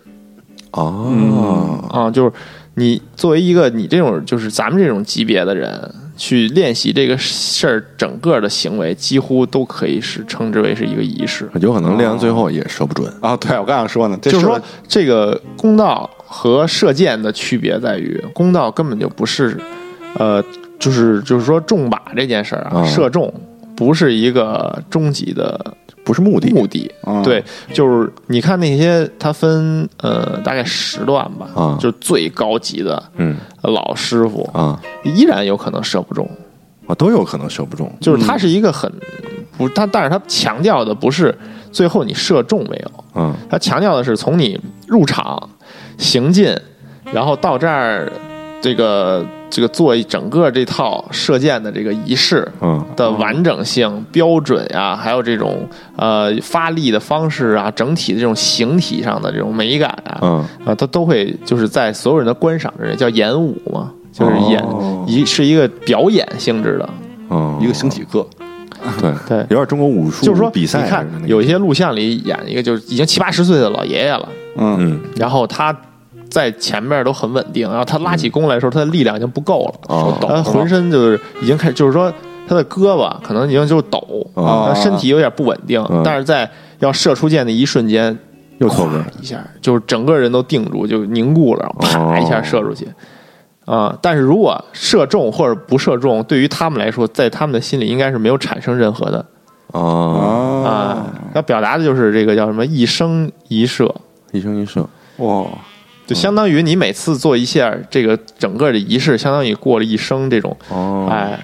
[0.72, 2.32] 哦啊，就是
[2.74, 11.50] 你作为一个你这种就是咱们这种级别的人去练习这个事儿，整个的行为几乎都可以是称之为是一个仪式。
[11.62, 13.10] 有可能练完最后也说不准。
[13.22, 19.58] 啊，对我刚想说呢，就是说，这个公道和射箭的区别在于，弓道根本就不是，
[20.16, 20.44] 呃，
[20.78, 22.86] 就是就是说中靶这件事儿啊，啊。
[22.86, 23.34] 射中
[23.74, 26.52] 不是一个终极的不是目的。
[26.52, 26.92] 目的。
[27.08, 27.42] 嗯对，
[27.74, 31.78] 就是你看那些，它分呃大概十段吧，啊。
[31.80, 33.38] 就是最高级的嗯。
[33.62, 34.78] 老师傅啊。
[35.06, 36.30] 依然有可能射不中，
[36.86, 37.90] 啊，都有可能射不中。
[38.02, 38.92] 就是它是一个很
[39.58, 41.34] 不，它但是它强调的不是
[41.72, 43.34] 最后你射中没有，嗯。
[43.50, 45.50] 它强调的是从你入场
[45.98, 46.56] 行进，
[47.12, 48.12] 然后到这儿
[48.62, 52.84] 这个这个做一整个这套射箭的这个仪式嗯。
[52.96, 60.46] 的完整性、标准啊、还有这种呃发力的方式啊，整体的这种形体上的这种美感啊，嗯。
[60.66, 66.90] 啊，它都会就是在所有人的观赏之内叫演武嘛，就是演哦一是一个表演性质的，
[67.30, 68.26] 嗯，一个形体课，
[69.02, 69.14] 对。
[69.28, 69.38] 对。
[69.50, 74.78] 有点中国武术就是说比赛你看有一些录像里演一个就是已经七八十岁的老爷爷了，嗯。
[74.80, 75.76] 嗯然后他
[76.30, 82.12] 在前面都很稳定，然后他拉起弓来的时候，他的力量已经不够了，哦他浑身就是已经开始，就是说
[82.48, 84.00] 他的胳膊可能已经就是抖，
[84.34, 86.02] 哦他身体有点不稳定，嗯。
[86.04, 88.18] 但是在要射出箭的一瞬间，
[88.58, 89.40] 又错了一下。
[89.62, 92.88] 就是整个人都定住，就凝固了，然后啪哦一下射出去。
[93.66, 99.26] 啊、但是如果射中或者不射中，对于他们来说，在他们的心里应该是没有产生任何的。
[99.68, 101.08] 哦，啊。
[101.34, 103.92] 要表达的就是这个叫什么一生一射，
[104.36, 104.84] 一生一世。
[105.18, 105.48] 哇，
[106.06, 111.40] 就相当于你每次做一下这个整个的仪式，相当于过了一生这种，哦，哎，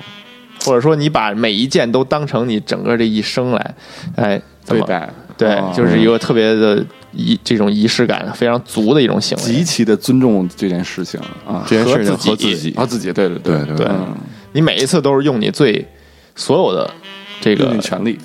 [0.65, 3.75] 或者说你把每一件都当成你整个这一生来，
[4.15, 9.43] 哎，怎么对待，对哦，就是一个特别的仪这种仪式感非常足的一种行为。
[9.43, 9.63] 极。
[9.63, 13.87] 其的尊重这件事情啊，这件事情和自己和自己啊自己，对对对对对对。
[13.87, 14.15] 嗯
[14.53, 15.87] 你每一次都是用你最
[16.35, 16.93] 所有的
[17.41, 17.75] 这个。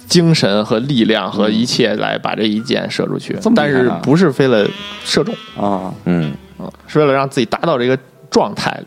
[0.07, 3.37] 精神和力量和一切来把这一箭射出去。
[3.55, 4.65] 但是不是为了
[5.05, 7.99] 射中，啊，嗯，嗯，是为了让自己达到这个
[8.31, 8.71] 状态。
[8.81, 8.87] 里。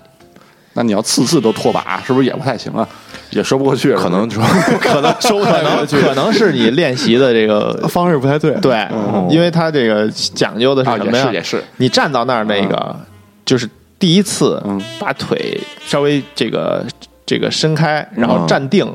[0.74, 2.88] 那你要次次都脱靶，是不是也不太行啊？
[3.32, 4.42] 也说不过去，可能说
[4.80, 8.88] 可能说不可能 可能是你练习的这个 方式不太对，对，
[9.30, 11.26] 因为他这个讲究的是啊，什么呀？
[11.26, 12.96] 也是也是，你站到那儿那个，
[13.44, 14.80] 就是第一次嗯。
[15.00, 16.86] 把腿稍微这个
[17.26, 18.48] 这个伸开，然后嗯。
[18.48, 18.88] 站定。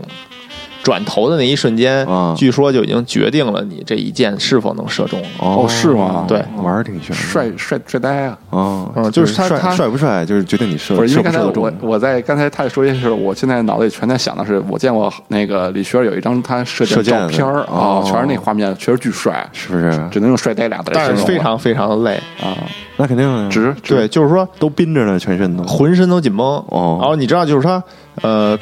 [0.85, 5.29] 转头的那一瞬间嗯，据说就已经决定了你这一箭是否能射中了。
[5.38, 8.38] 哦是吗对，玩儿挺炫，帅帅帅呆啊！
[8.51, 11.59] 啊，嗯就是他帅他帅不帅，就是决定你射不是因为刚才射射。
[11.59, 19.90] 我我在刚才他说这些时候，我现在脑子里全在想的是，我见过那个李轩有一张他射箭射箭的照片儿哦啊，全是那画面，确实巨帅，是不是？
[20.11, 22.53] 只能用帅呆俩字儿但是形容非常非常的累，啊，
[22.99, 25.62] 那肯定啊直对，就是说都绷着呢，全身都。
[25.64, 26.47] 浑身都紧绷。
[26.68, 27.83] 哦然后你知道，就是他
[28.23, 28.59] 呃，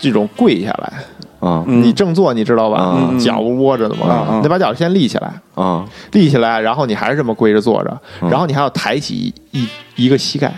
[0.00, 0.92] 这种跪下来，
[1.40, 1.64] 啊。
[1.66, 1.82] 嗯。
[1.82, 2.94] 你正坐，你知道吧？
[2.96, 4.26] 嗯脚不窝着的嗯吗？
[4.30, 5.84] 嗯你得把脚先立起来，啊。
[6.12, 8.30] 立起来，然后你还是这么跪着坐着，嗯。
[8.30, 10.52] 然后你还要抬起一一个膝盖，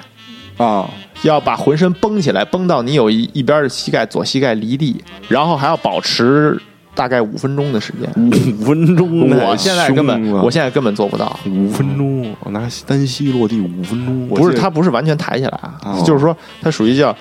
[0.56, 0.88] 啊，
[1.22, 6.60] 要把浑身绷起来，绷到你有一一边的膝盖左膝盖离地，然后还要保持
[6.94, 8.10] 大概五分钟的时间。
[8.16, 11.38] 五分钟太 我现在根本，我现在根本做不到。
[11.46, 16.02] 五分钟，我拿单膝落地五分钟，不是，它不是完全抬起来啊，哦。
[16.04, 17.14] 就是说它属于叫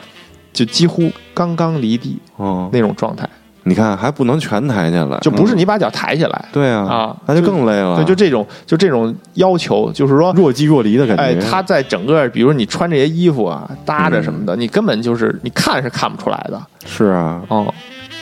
[0.52, 3.30] 就几乎刚刚离地哦，那种状态，
[3.64, 6.46] 你看还不能全抬起来，就不是你把脚抬起来。
[6.52, 11.24] 对啊啊那就更累了，对，就这种就这种要求，就是说若即若离的感觉。
[11.24, 16.62] 哎，他在整个，比如你穿这些衣服啊、搭着什么的，你根本就是你看是看不出来的。
[16.86, 17.74] 是啊，哦。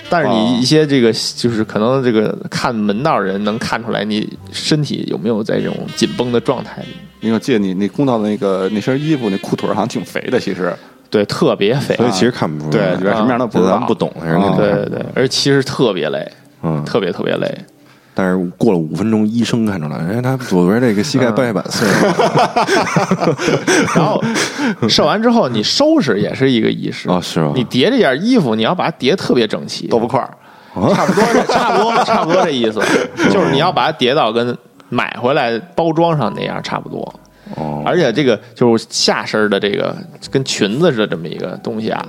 [0.09, 6.87] 但是哦你一些这个就是可能这个看门道的人能看出来你身体有没有在这种紧绷的状态里，
[7.19, 10.73] 因为我记得你那公道的那个那身衣服那裤腿好像挺肥的，其实
[11.09, 14.11] 对，特别肥，所以其实看不出来，对里边什么样都不知道咱们不懂
[14.57, 16.31] 对，对对，而且其实特别累，
[16.63, 17.57] 嗯，特别特别累。
[18.13, 23.35] 但是过了五分钟，医生看出来，哎，他左边这个膝盖半月板碎了，
[23.95, 24.19] 然后
[24.89, 27.51] 射完之后，你收拾也是一个仪式哦是吗？
[27.55, 30.29] 你叠这件衣服，你要把它叠特别整齐，豆腐块儿
[30.95, 32.81] 差不多这，差不多，差不多这意思，
[33.31, 34.57] 就是你要把它叠到跟
[34.89, 37.13] 买回来包装上那样差不多。
[37.55, 39.95] 哦，而且这个就是下身的这个
[40.29, 42.05] 跟裙子似的这么一个东西啊，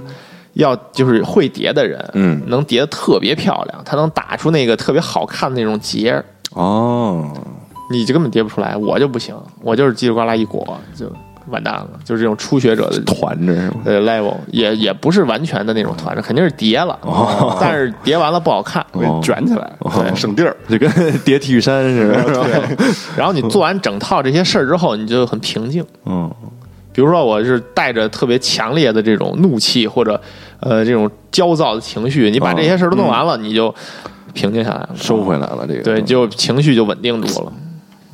[0.54, 2.42] 要就是会叠的人，嗯。
[2.48, 7.32] 能叠的特别漂亮，他能打出那个特别好看的那种结儿，哦，
[7.90, 11.10] 你就根本叠不出来，我就不行，我就是叽里呱啦一裹就
[11.50, 13.76] 完蛋了，就是这种初学者的团着是吗？
[13.84, 16.98] 呃 level 也也不是完全的那种团着，肯定是叠了，
[17.60, 18.84] 但是叠完了不好看。
[18.92, 20.56] 给卷起来，对，省地儿。
[20.68, 20.90] 就跟
[21.24, 22.68] 叠 T 恤衫似的，是吧？
[23.16, 25.84] 然后你做完整套这些事儿之后，你就很平静。
[26.04, 26.30] 嗯，
[26.92, 30.20] 比如说，我是带着特别强烈的这种怒气或者
[30.60, 33.72] 呃这种焦躁的情绪，你把这些事儿都弄完了，你就
[34.32, 37.52] 平静下来了，收回来了这个，对，就情绪就稳定住了。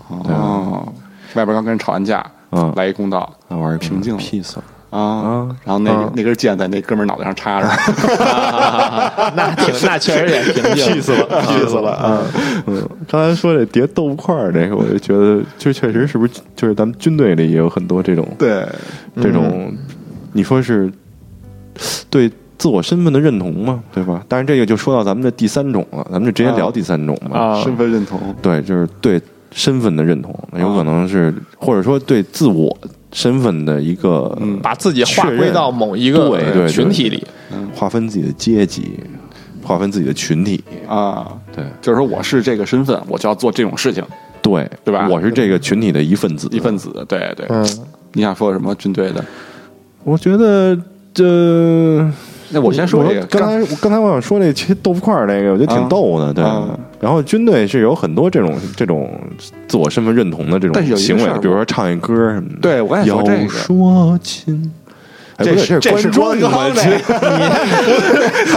[0.09, 0.87] 哦，
[1.35, 2.72] 外边刚跟人吵完架，嗯。
[2.76, 4.20] 来一公道那玩意儿平静了。
[4.20, 4.54] peace
[4.90, 7.66] 啊，然后那嗯那根箭在那哥们儿脑袋上插着，
[9.35, 12.22] 那挺那确实也平静， 气死了，气死了！
[12.68, 18.64] 嗯嗯，刚才说这叠豆腐块儿这个，我就觉得，就确实是不是就是咱们军队里也有很多这种对，
[19.20, 19.72] 这种，
[20.33, 20.88] 你说是
[22.09, 24.22] 对自我身份的认同嘛，对吧？
[24.28, 27.37] 但是，这个就说到咱们的第三种了，咱们就直接聊第三种嘛。
[27.37, 29.20] 啊身份认同，对，就是对
[29.55, 32.77] 身份的认同，有可能是或者说对自我
[33.12, 37.25] 身份的一个嗯把自己划归到某一个对群体里。
[37.75, 38.99] 划分自己的阶级，
[39.62, 40.62] 划分自己的群体。
[40.88, 41.64] 啊，对。
[41.81, 44.03] 就是说我是这个身份，我就要做这种事情，
[44.43, 45.09] 对对吧？
[45.09, 47.47] 我是这个群体的一份子，一份子，对对。
[47.49, 47.64] 嗯，
[48.12, 48.75] 你想说什么？
[48.75, 49.25] 军队的？
[50.03, 50.77] 我觉得
[51.12, 51.25] 这，
[52.55, 56.79] 那我先说这个，刚才我刚才我想说那切豆腐块儿那个，我觉得挺啊逗的，对啊。
[57.01, 59.11] 然后军队是有很多这种这种
[59.69, 62.57] 自我身份认同的这种行为比如说唱一歌什么的。
[62.62, 64.73] 对我刚才说这个要说亲，
[65.38, 66.85] 这是这观 是郭德众们纲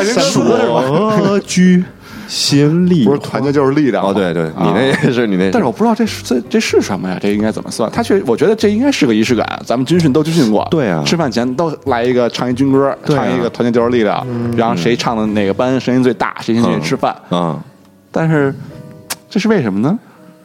[0.05, 1.83] 的，说句
[2.27, 7.17] 心力不是团结就是力量哦，对对，你那是你那是，但是我不知道这是这这是什么呀？
[7.21, 7.89] 这应该怎么算？
[7.91, 9.47] 他确，我觉得这应该是个仪式感。
[9.65, 17.15] 咱们军训都军训过，对啊吃饭前都来一个唱一军歌，啊唱一个团结就是力量，然后谁唱的哪个班声音最大，谁先进去吃饭。
[17.29, 17.59] 啊，
[18.11, 18.53] 但是
[19.29, 19.97] 这是为什么呢？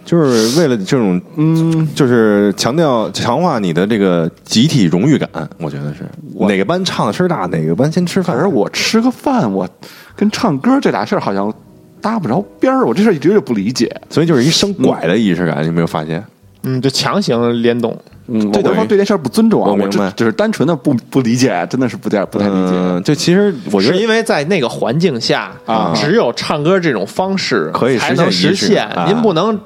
[0.05, 6.05] 就是为了这种嗯，就是强调强化你的这个集体荣誉感，我觉得是
[6.49, 8.37] 哪个班唱的声大，哪个班先吃饭。
[8.37, 9.69] 可是我吃个饭，我
[10.17, 11.55] 跟唱歌这俩事儿好像
[12.03, 13.91] 搭不着边儿，我这事儿一直就不理解。
[14.11, 16.23] 所以就是一生拐的仪式感，你有没有发现？
[16.65, 17.97] 嗯，就强行联动，
[18.29, 22.73] 嗯，我这等于不是对这事儿不尊重啊，我我明白只只是单纯的不不理解，真的是不太不太理解。
[22.73, 28.89] 嗯，就其实我觉得是因为在那个环境下啊只有唱歌这种方式可以才能实实现。
[29.09, 29.59] 您不能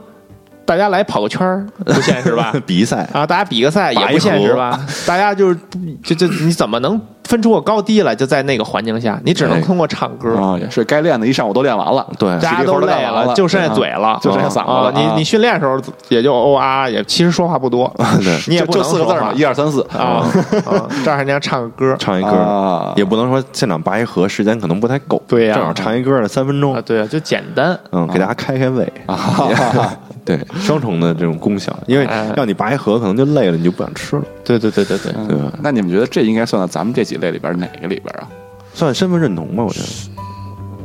[0.64, 2.55] 大家来跑个圈儿，不现实吧？
[2.64, 4.81] 比赛啊，大家比个赛也不现实吧？
[5.07, 5.59] 大家就是
[6.03, 8.14] 就就你怎么能分出个高低来？
[8.14, 10.34] 就在那个环境下，你只能哎通过唱歌。
[10.36, 14.92] 啊，也是该练的一上午都练完了，对大家都累了就剩下嘴了，就剩下嗓子了啊！
[14.94, 20.22] 你啊你训练的时候也就哦啊，也其实说话不多， 对你也不就四个字儿嘛，一二三四啊
[20.64, 20.88] 啊！
[21.04, 25.20] 这儿还要唱个歌唱一歌啊，也不能说现场拔一河，时间可能不太够。
[25.26, 27.78] 对呀正好唱一歌呢三分钟啊，，对啊，就简单。
[27.92, 28.90] 嗯，给大家开开胃。
[29.06, 29.16] 啊，
[30.26, 34.24] 对，双重的这种功效，因为哎让你拔一盒，可能就累了，你就不想吃了。
[34.44, 38.28] 对对对对对，对吧那你们觉得这应该算到咱们这几类里边哪个里边啊？
[38.74, 39.86] 算身份认同吧，我觉得。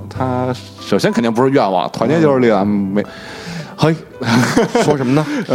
[0.07, 3.03] 他首先肯定不是愿望，团结就是力量，没
[3.83, 3.95] 嘿，
[4.83, 5.25] 说什么呢？
[5.47, 5.53] 不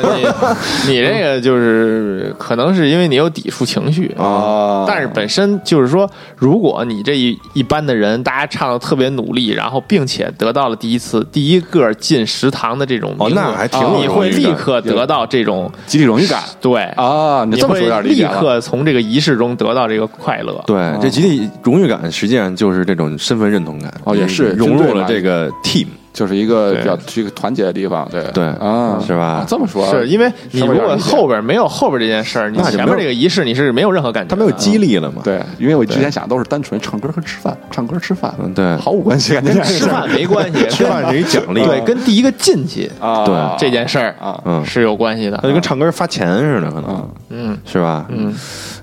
[0.00, 0.24] 不，你
[0.90, 17.44] 你这个就是可能是因为你有抵触情绪啊但是本身就是说，如果你这一一般的人，大家唱的特别努力，然后并且得到了第一次第一个进食堂的这种哦名额那还挺有你会荣誉感立刻得到这种集体荣誉感对啊！
[17.44, 18.36] 你你这么说有点会立理解了。
[18.40, 20.60] 刻从这个仪式中得到这个快乐。
[20.66, 23.94] 对，这集体荣誉感实际上就是这种身份认同感。
[24.02, 28.24] 哦也是融入了这个 team，就是一个比较是一个团结的地方，对。
[28.34, 29.24] 对啊，是吧？
[29.24, 34.36] 啊这么说是因为你如果后边没有后边这件事儿，你前面这个仪式你是没有任何感觉的。
[34.36, 35.22] 他没有激励了嘛？
[35.24, 38.76] 对，因为我之前想都是单纯唱歌和吃饭，唱歌吃饭，嗯对。
[38.76, 43.34] 毫无关系，感觉跟吃饭没关系， 吃饭是一奖励，对，跟第一个进去啊，对。
[43.58, 44.40] 这件事儿啊。
[44.44, 45.38] 嗯，是有关系的。
[45.42, 45.48] 那。
[45.48, 47.56] 就跟唱歌发钱似的，可能嗯。
[47.64, 48.06] 是吧？
[48.08, 48.34] 嗯，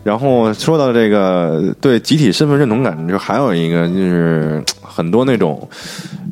[0.03, 5.67] 然后说到这个对集体身份认同感，就还有一个就是很多那种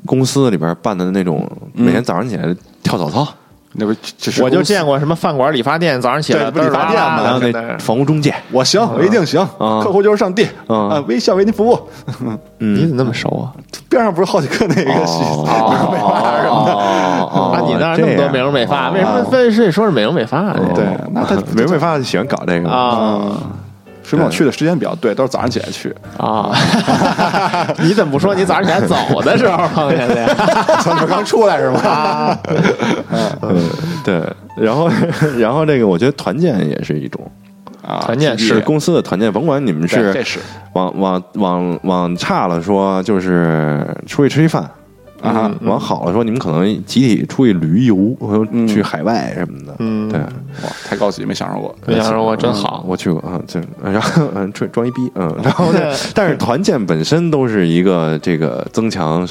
[0.05, 3.27] 公司里边办的那种，每天早上起来跳早操，
[3.73, 11.77] 那不就是我就见过什么饭馆、理发店，早上起来不理发店嘛然后那那房屋中介，我行，我一定行，啊客户就是上帝啊啊，微笑为您服务。
[12.59, 13.51] 你怎么那么熟啊？
[13.89, 20.55] 边上不是好几个那个哦美发什么的，哦啊，你那儿那么多美容美发，为什么非非得说是美容美发呢？
[20.73, 23.37] 对，那他美容美发喜欢搞这个啊
[24.05, 26.51] 说明我去的时间比较对，都是早上起来去，啊！
[27.81, 30.35] 你怎么不说你早上起来走的时候碰见的呀？
[30.81, 31.79] 从这刚出来是吗？
[31.79, 32.39] 啊，
[33.41, 33.69] 嗯，
[34.03, 34.21] 对，
[34.57, 34.89] 然后
[35.37, 37.19] 然后这个我觉得团建也是一种，
[37.85, 40.13] 啊，团建是公司的团建，甭管你们是
[40.73, 44.69] 往往往往差了说，就是出去吃一饭。
[45.25, 48.67] 啊嗯往好了说，你们可能集体出去旅游，或者嗯。
[48.67, 49.75] 去海外什么的。
[49.79, 50.09] 嗯。
[50.09, 51.75] 对，哇，太高级，没享受过。
[51.85, 52.83] 没享受过真好。
[52.87, 55.79] 我去过啊，这然后 嗯，装装一逼，嗯，然后呢，
[56.13, 59.27] 但是团建本身都是一个这个增强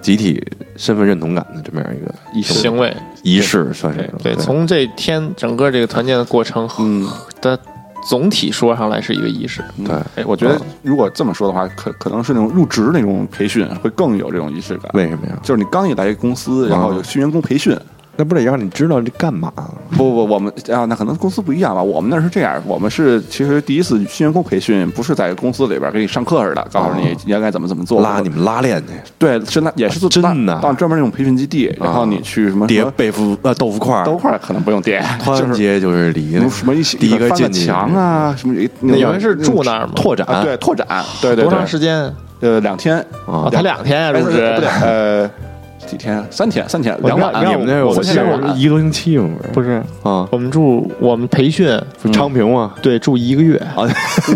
[0.00, 0.42] 集体
[0.76, 2.54] 身份认同感的这么样一个仪式。
[2.54, 7.08] 行为仪式，算是对，从这天整个这个团建的过程嗯，
[7.40, 7.58] 的
[8.06, 9.64] 总体说上来是一个仪式。
[9.84, 14.90] 对哎，我觉得如果这么说的话，可可能是那种入职那种培训会更有这种仪式感。
[14.94, 15.38] 为什么呀？
[15.42, 17.76] 就是你刚一来公司，然后有新员工培训，
[18.16, 19.52] 那不得让你知道这干嘛？
[19.90, 21.82] 不不不，我们啊，那可能公司不一样吧。
[21.82, 39.92] 我们那是这样，我们是其实第一次新员工培训，不是在公司里边给你上课似的，告诉你应该怎么怎么做，拉你们拉练去，对，是那也是做真的到专门那种培训基地，然后你去什么叠什么贝夫呃豆腐块儿豆块可能不用叠，就是团结就是离什么一起第一个翻进墙啊，什么你们是住那儿吗？
[39.96, 40.86] 拓展啊，对，拓展，
[41.20, 42.12] 对对多长，时间？
[42.40, 42.96] 呃，两天
[43.26, 45.30] 啊才，两天啊，入职不是，呃，
[45.84, 46.24] 几天？
[46.30, 47.32] 三天，三天，两晚。
[47.32, 51.68] 让你们那我我记得我是一个多星期吗，不是，啊，我们住我们培训，
[52.12, 53.82] 昌平嘛，对，住一个月，啊，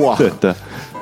[0.01, 0.53] 哇，对对，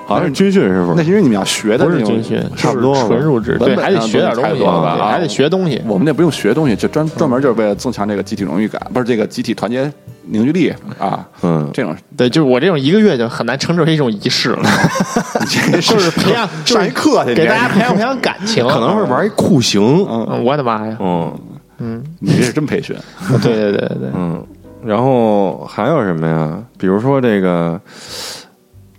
[0.06, 0.94] 好像是军训是不是？
[0.96, 5.82] 那是因为你们要学的不是那种军训，差不多纯入职，对，还得学点东西还得学东西。
[5.87, 9.90] 我们那不用学东西，就专专门就是为了增强这个集体荣誉感，不是这个集体团结
[10.28, 14.68] 凝聚力啊，嗯，这种对，就是我这种一个月就很难称之为一种仪式了，
[15.80, 18.66] 就是培养，就是上一课去，给大家培养培养感情。
[18.68, 20.96] 可能是玩一酷刑，嗯，我的妈呀！
[21.00, 21.38] 嗯
[21.78, 22.96] 嗯你这是真培训，
[23.42, 24.44] 对对对对对，嗯，
[24.84, 26.58] 然后还有什么呀？
[26.78, 27.80] 比如说这个。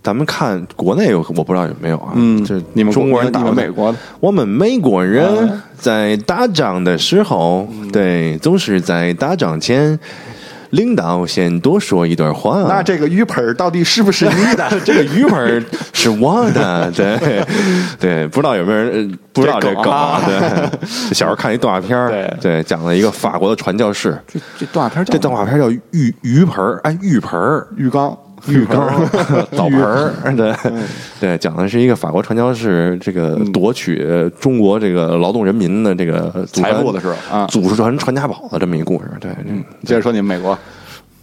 [0.04, 2.14] 咱们看国内有，我不知道有没有啊？
[2.16, 10.00] 嗯就你们中国人打的们美国的我们美国人啊在打仗的时候，对，总是在打仗前，
[10.72, 12.64] 领导先多说一段话。
[12.68, 14.70] 那这个鱼盆到底是不是你的？
[14.84, 17.18] 这个鱼盆是我的， 对。
[18.00, 19.94] 对，不知道有没有人呃不知道这这梗
[20.26, 20.80] 对，
[21.14, 22.34] 小时候看一动画片儿对。
[22.42, 27.40] 对，讲了一个法国的传教士，这这动画片叫这动画片叫浴鱼盆儿，哎，浴盆，
[27.76, 28.88] 浴缸， 浴缸、
[29.52, 30.54] 澡盆儿，对
[31.20, 34.08] 对，讲的是一个法国传教士这个夺取
[34.40, 39.10] 中国这个劳动人民的这个财富的时候啊祖传传家宝的这么一个故事。
[39.20, 40.58] 对，你接着说你们美国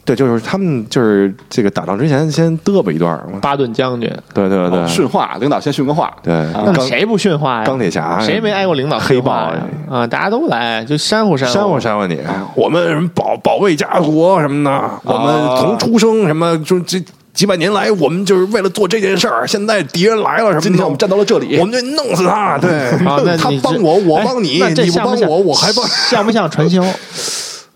[0.05, 3.39] 对，就是他们就是这个打仗之前先嘚啵一段嘛。
[3.41, 6.15] 巴顿将军，对对对，训话，领导先训个话。
[6.23, 7.65] 对，那谁不训话呀？
[7.65, 9.67] 钢铁侠谁没挨过领导黑豹呀？
[9.91, 12.19] 啊，大家都来，就煽乎煽煽乎煽乎你，
[12.55, 17.03] 我们什么保保卫家国什么的，我们从出生什么就这
[17.33, 19.47] 几百年来，我们就是为了做这件事儿。
[19.47, 22.59] 现在敌人来了什么的，今天我们站到了这里，我们就弄死他。
[22.59, 25.85] 对， 啊，他帮我，我哎帮你，你不帮我，我还帮。
[25.87, 26.83] 像不像传销？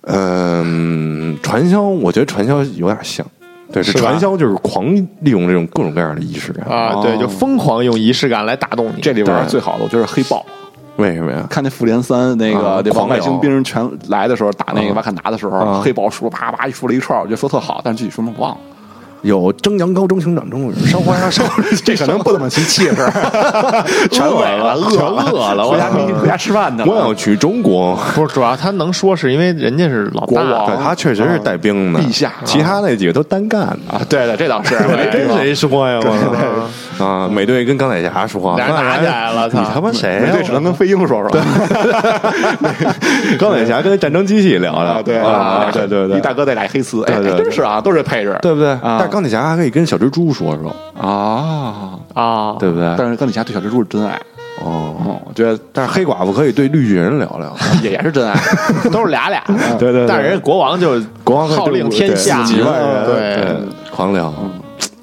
[0.08, 3.24] 嗯，传销，我觉得传销有点像。
[3.70, 4.86] 对，是传销，就是狂
[5.20, 6.66] 利用这种各种各样的仪式感。
[6.66, 9.00] 啊，对，就疯狂用仪式感来打动你。
[9.02, 10.44] 这里边最好的，我觉得是黑豹。
[10.96, 11.46] 为什么呀？
[11.50, 18.58] 看那复联三那个啊那帮外星兵全来的时候，打那个啊瓦坎达的时候，啊黑豹说啪啪一说了一串，我觉得说特好，但是具体说什么忘了。
[19.22, 21.42] 有蒸羊羔、蒸熊掌、蒸烧花鸭、烧
[21.84, 22.94] 这可能不怎么提 气势，
[24.10, 26.90] 全饿萎了，全饿了，回家我回家吃饭去了。
[26.90, 27.98] 我要去中国。
[28.14, 30.26] 不是主要他能说是因为人家是老大。
[30.26, 32.32] 国王对他确实是带兵的，陛下。
[32.44, 33.94] 其他那几个都单干的。
[33.96, 34.76] 啊，对对，这倒是。
[34.88, 35.98] 没跟谁说呀？
[35.98, 36.02] 啊
[36.98, 39.60] 我啊，美队跟钢铁侠说，俩人打起来了，操。
[39.60, 40.22] 你他妈谁呀？
[40.26, 41.30] 没对，只能跟飞鹰说说。
[43.38, 45.16] 钢铁侠跟战争机器聊聊，啊，对。
[45.18, 47.44] 啊，对对对，一大哥带俩黑丝，哎，对对对。
[47.44, 48.70] 真是啊，都是配置，对不对？
[48.82, 51.98] 啊钢铁侠还可以跟小蜘蛛说说，啊。
[52.14, 52.94] 啊，对不对？
[52.98, 54.20] 但是钢铁侠对小蜘蛛是真爱，
[54.64, 58.34] 哦，觉得但是黑寡妇可以对绿巨人聊聊， 也也是真爱。
[58.90, 59.42] 都是俩俩。
[59.78, 63.56] 对对对但是人家国王就国王号令天下，对几万人，对对，
[63.90, 64.32] 狂聊，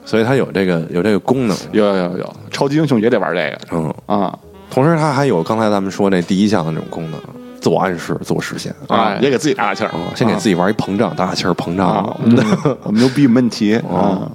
[0.03, 3.93] 所以他有这个有这个功能，有有有，超级英雄也得玩这个嗯。
[4.05, 4.37] 啊
[4.69, 7.19] 同时，他还有刚才咱们说那第一项的那种功能，
[7.65, 12.15] 自我暗示、自我实现啊哎，也给自己打打气儿啊，先给自己玩一膨胀，打打气儿，膨胀啊，
[12.91, 14.31] 牛逼没问题啊哦。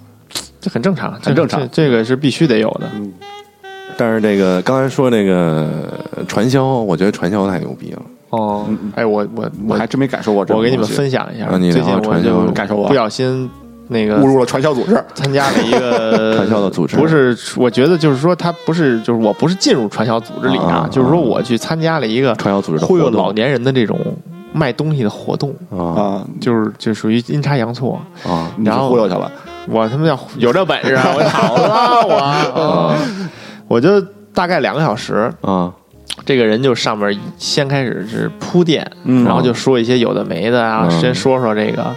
[0.61, 2.91] 这很正常，很正常这这个是必须得有的。
[3.97, 8.03] 但是这个刚才说那个传销，我觉得传销太牛逼了。
[8.31, 8.67] 哦，
[8.97, 13.49] 哎，我我我还真没感受过我给你们分享一下，最近我聊传销就感受过不小心
[13.91, 15.03] 那个误入了传销组织。
[15.15, 16.97] 参加了一个 传销的组织。
[16.97, 23.99] 不是，我觉得就是说，他不是，就是我不是进入传销组织里啊啊，就是说我去参加了一个传销组织忽悠老年人的这种
[24.53, 25.83] 卖东西的活动，啊。
[26.01, 28.01] 啊，就是就属于阴差阳错。
[28.27, 28.51] 啊。
[28.65, 29.31] 然后忽悠去了。
[29.69, 32.97] 我他妈要有这本事啊，我好了我 啊，
[33.69, 34.01] 我就
[34.33, 35.73] 大概两个小时，啊。
[36.27, 39.25] 这个人就上面先开始是铺垫，嗯。
[39.25, 41.01] 然后就说一些有的没的啊，嗯。
[41.01, 41.95] 先说说这个，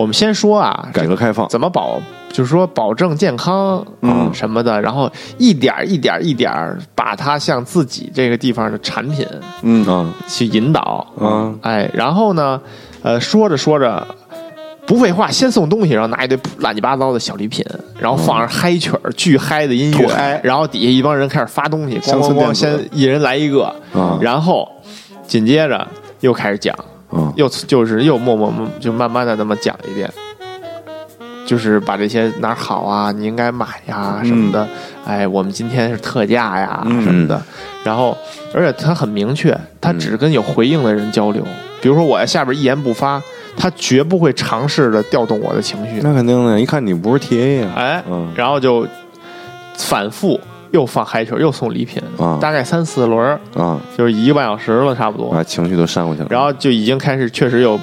[0.00, 1.46] 我们先说啊，改革开放。
[1.50, 2.00] 怎么保，
[2.32, 4.30] 就是说保证健康，嗯。
[4.32, 9.26] 什么的，然后一点儿一点儿一点儿把它向自己这个地方的产品
[9.60, 9.86] 嗯。
[9.86, 12.58] 啊去引导，啊哎，然后呢，
[13.02, 14.06] 呃，说着说着。
[14.86, 17.64] 不废话，先送东西，然后拿一堆乱七八糟的小礼品，
[17.96, 24.68] 然后放上嗨曲儿，巨嗨的音乐嗨，然后底下一帮人开始发东西，咣咣咣，先一人来一个，啊然后
[25.28, 25.86] 紧接着
[26.20, 26.74] 又开始讲，
[27.10, 30.10] 啊又就是又默默就慢慢的那么讲一遍，
[31.46, 34.66] 就是把这些哪儿好啊，你应该买呀什么的，
[35.04, 37.40] 哎，我们今天是特价呀嗯什么的，
[37.84, 38.16] 然后
[38.54, 41.44] 而且他很明确，他只跟有回应的人交流，
[41.80, 43.20] 比如说我在下边一言不发，
[43.56, 48.86] 他绝不会尝试着调动我的情绪，那肯定的，一看你不是 TA 呀，哎嗯，然后就
[49.76, 50.38] 反复
[50.72, 52.38] 又放嗨球，又送礼品，啊。
[52.40, 57.78] 大概三四轮，啊，就是一个半小时了差不多，把情绪都煽过去了，然后就已经开始确实有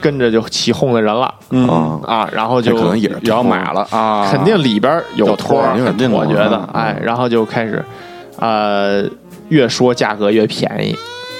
[0.00, 1.32] 跟着就起哄的人了。
[1.50, 1.68] 嗯。
[1.68, 7.84] 啊，啊，然后就可能也是也要买了啊，肯定里边有托儿，有点我觉得嗯，哎，然后就开始
[8.38, 9.04] 呃
[9.48, 10.96] 越说价格越便宜。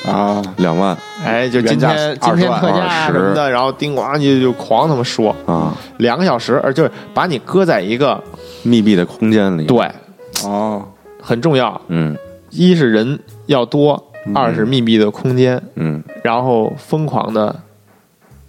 [0.06, 0.94] 啊，两万。
[1.24, 5.34] 哎，就今天今天特价什么的，然后叮咣就就狂他妈说。
[5.46, 8.22] 啊，两个小时，而就是把你搁在一个
[8.62, 9.90] 密闭的空间里，，对
[10.42, 10.84] 哦，
[11.22, 12.16] 很重要，嗯。
[12.50, 14.00] 一是人要多，
[14.34, 16.02] 二是密闭的空间，嗯。
[16.22, 17.54] 然后疯狂的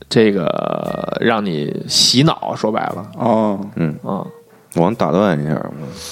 [0.08, 4.26] 这个让你洗脑，说白了，哦，嗯，啊
[4.76, 5.60] 我们打断一下，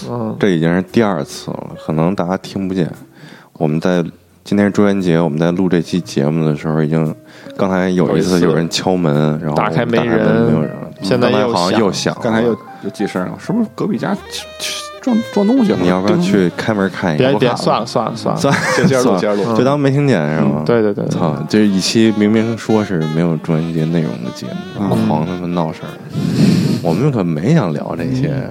[0.09, 0.35] 嗯。
[0.39, 2.89] 这已经是第二次了，可能大家听不见。
[3.53, 4.03] 我们在
[4.43, 7.13] 今天是中元节，我们在录这期节目的时候，已经
[7.55, 10.71] 刚才有一次有人敲门，然后打开门没有人，
[11.01, 15.77] 现在又好像响又响了，刚才又又记事儿了，是不是隔壁家去去撞撞东西了？
[15.81, 17.31] 你要不要去开门看一眼？
[17.31, 20.63] 别别看了算了算了算了，算接接着录接着录就当没听见是吗？
[20.65, 21.35] 对对对，操！
[21.49, 24.45] 这一期明明说是没有中元节内容的节
[24.79, 25.89] 目，嗯狂他妈闹事儿。
[26.81, 28.45] 我们可没想聊这些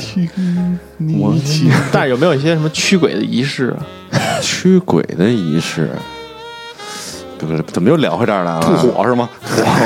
[1.18, 3.84] 我去，但是有没有一些什么驱鬼的仪式啊？
[4.40, 5.90] 驱鬼的仪式，
[7.66, 8.60] 怎么又聊回这儿来了？
[8.60, 9.28] 吐火是吗？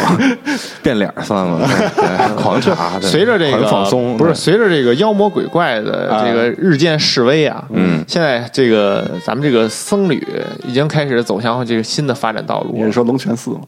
[0.83, 10.25] 变脸算了，对 狂查，对随着这个放松，不是随着这个妖魔鬼怪的这个日渐式微啊，嗯，现在这个咱们这个僧侣
[10.65, 12.73] 已经开始走向这个新的发展道路。
[12.75, 13.61] 你是说龙泉寺吗？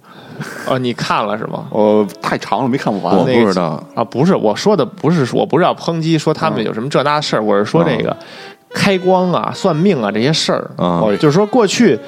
[0.69, 1.65] 哦，你看了是吗？
[1.71, 3.17] 我太长了，没看完。
[3.17, 8.17] 我那个不知道啊，不是我说的，不是我不是要抨击说他们有什么这那的事儿，我是说这个
[8.73, 11.99] 开光啊、算命啊这些事儿啊哦就是说过去。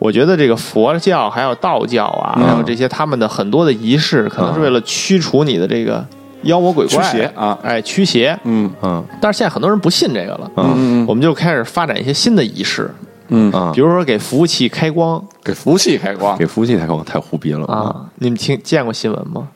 [0.00, 2.44] 我觉得这个佛教还有道教啊，嗯。
[2.44, 6.04] 还有这些他们的很多的仪式，可能是为了驱除你的这个
[6.42, 7.56] 妖魔鬼怪、驱邪啊。
[7.62, 8.36] 哎，驱邪。
[8.44, 8.68] 嗯。
[8.82, 9.04] 嗯。
[9.20, 10.74] 但是现在很多人不信这个了，嗯。
[10.74, 11.06] 嗯。
[11.06, 12.90] 我们就开始发展一些新的仪式，
[13.28, 15.22] 嗯，啊比，如说给服务器开光。
[15.44, 16.36] 给服务器开光。
[16.38, 17.66] 给服务器开光太胡逼了！
[17.66, 18.06] 啊。
[18.16, 19.48] 你们听见过新闻吗？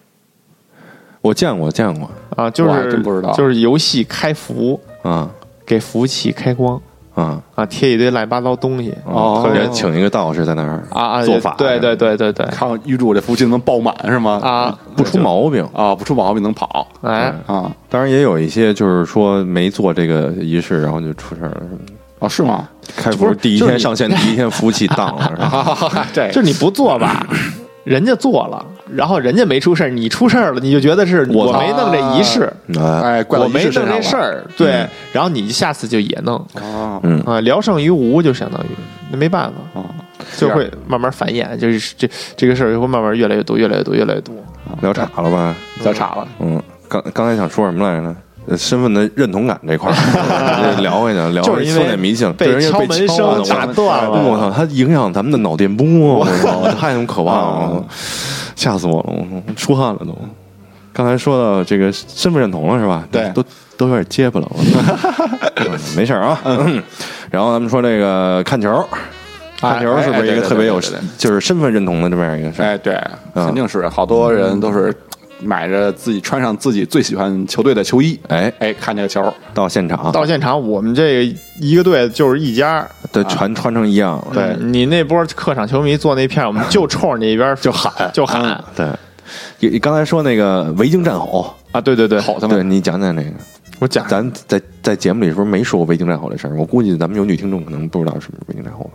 [1.23, 2.11] 我见过见过。
[2.37, 3.33] 啊，就是真不知道。
[3.33, 5.31] 就是游戏开服啊
[5.65, 6.79] 给服务器开光
[7.15, 14.41] 啊，啊，贴一堆乱七八糟东西哦特别人请一个道士在那儿啊啊，做法，对对对对对看预祝我这服务器能爆满是吗？
[14.43, 15.65] 啊，不出毛病。
[15.73, 21.93] 啊，不出毛病能跑哎，啊当然也有一些就是说没做这个仪式，然后就出事儿了什么的。
[22.19, 22.69] 哦是吗？
[22.97, 26.07] 开不是服第一天上线，第一天服务器 当了，是吧？
[26.13, 27.27] 这就是你不做吧，
[27.85, 36.37] 人家做了，然后人家没出事儿，你出事儿了，你就觉得是我我没弄这仪式，哎，我没弄这事儿儿，对，然后你下次就也弄。
[36.55, 37.21] 啊嗯。
[37.27, 38.69] 啊，聊胜于无，就相当于
[39.11, 39.85] 那没办法，啊，
[40.37, 44.35] 就会慢慢繁衍，就是这这个事儿就会慢慢越来越多，越来越多，越来越多。
[44.81, 45.55] 聊岔了吧？
[45.83, 46.27] 聊岔了。
[46.41, 48.15] 嗯，刚刚才想说什么来着
[48.57, 49.95] 身份的认同感这块儿
[50.83, 55.87] 聊回去，聊就是因为封建迷信，被敲门声打断了我操，它影响咱们的脑电波，
[56.21, 57.85] 我操，太他妈可怕了，
[58.55, 60.17] 吓死我了，我出汗了都。
[60.93, 63.05] 刚才说到这个身份认同了是吧？
[63.11, 63.43] 对都
[63.77, 64.49] 都有点结巴了，
[65.97, 66.41] 没事儿啊。
[67.31, 68.87] 然后咱们说这个看球，
[69.61, 70.81] 看球是不是一个特别有
[71.19, 72.67] 就是身份认同的这么样一个事儿？
[72.67, 72.97] 哎，对，
[73.35, 74.95] 肯定是好多人都是
[75.41, 88.87] 买着自己穿上自己最喜欢球队的球衣，哎，哎，看这个球，到现场到现场，我们这个一个队就是一家，对全穿成一样，对你那波客场球迷坐那片儿，我们就冲着那边 就喊 就喊对。
[89.59, 91.81] 你你刚才说那个维京战吼，啊！
[91.81, 93.31] 对对对，吼他们，对你讲讲那个。
[93.81, 96.55] 我讲咱在在节目里是不是没说过维京战吼这事儿？
[96.57, 98.91] 我估计咱们有女听众可能不知道什么是维京战吼吧。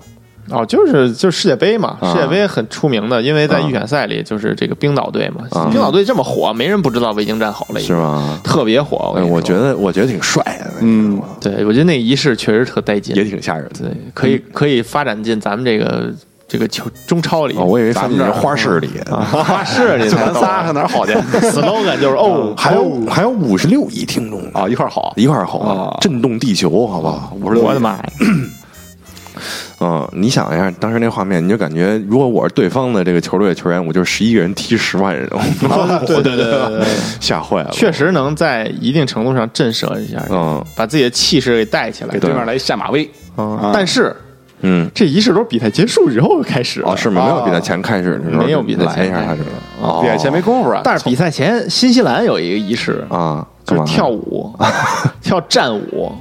[0.52, 8.40] 哦，就是就是世界杯嘛，啊世界杯很出名的，因为在啊预选赛里就是这个冰岛队嘛，啊冰岛队这么火，没人不知道维京战吼了，是吗？
[8.44, 9.14] 特别火。
[9.16, 13.86] 哎，跟你说我觉得我觉得挺帅的，嗯，对，我觉得那仪式确实特带劲，也挺吓人的。
[13.86, 16.12] 对，可以可以发展进咱们这个
[16.48, 21.14] 这个球中超里哦，我以为放进咱们这花市里，花市里咱仨上哪儿好去
[21.52, 24.68] slogan 就是哦，还有还有五十六亿听众啊？
[24.68, 27.34] 一块儿好，一块儿吼啊，震动地球，好不好？
[27.40, 28.04] 五十六，我的妈呀！
[29.80, 35.28] 嗯，你想一下，当时那画面，你就感觉，如果我是对方的这个球队的球员，我就是十一个人踢十万人，
[36.06, 36.88] 对对对对对，
[37.20, 37.70] 吓坏了。
[37.72, 42.20] 确实能在一定程度上震慑一下，嗯把自己的气势给带起来给。
[42.20, 44.16] 对面来一下马威，嗯但是
[44.62, 47.24] 嗯，这仪式都是比赛结束之后开始的哦，是吗？
[47.24, 49.50] 没有比赛前开始没有比赛前来一下他这个，
[49.82, 50.82] 哦比赛前没功夫啊。
[50.84, 54.54] 但是比赛前，新西兰有一个仪式，啊，就是跳舞，
[55.24, 56.12] 跳战舞，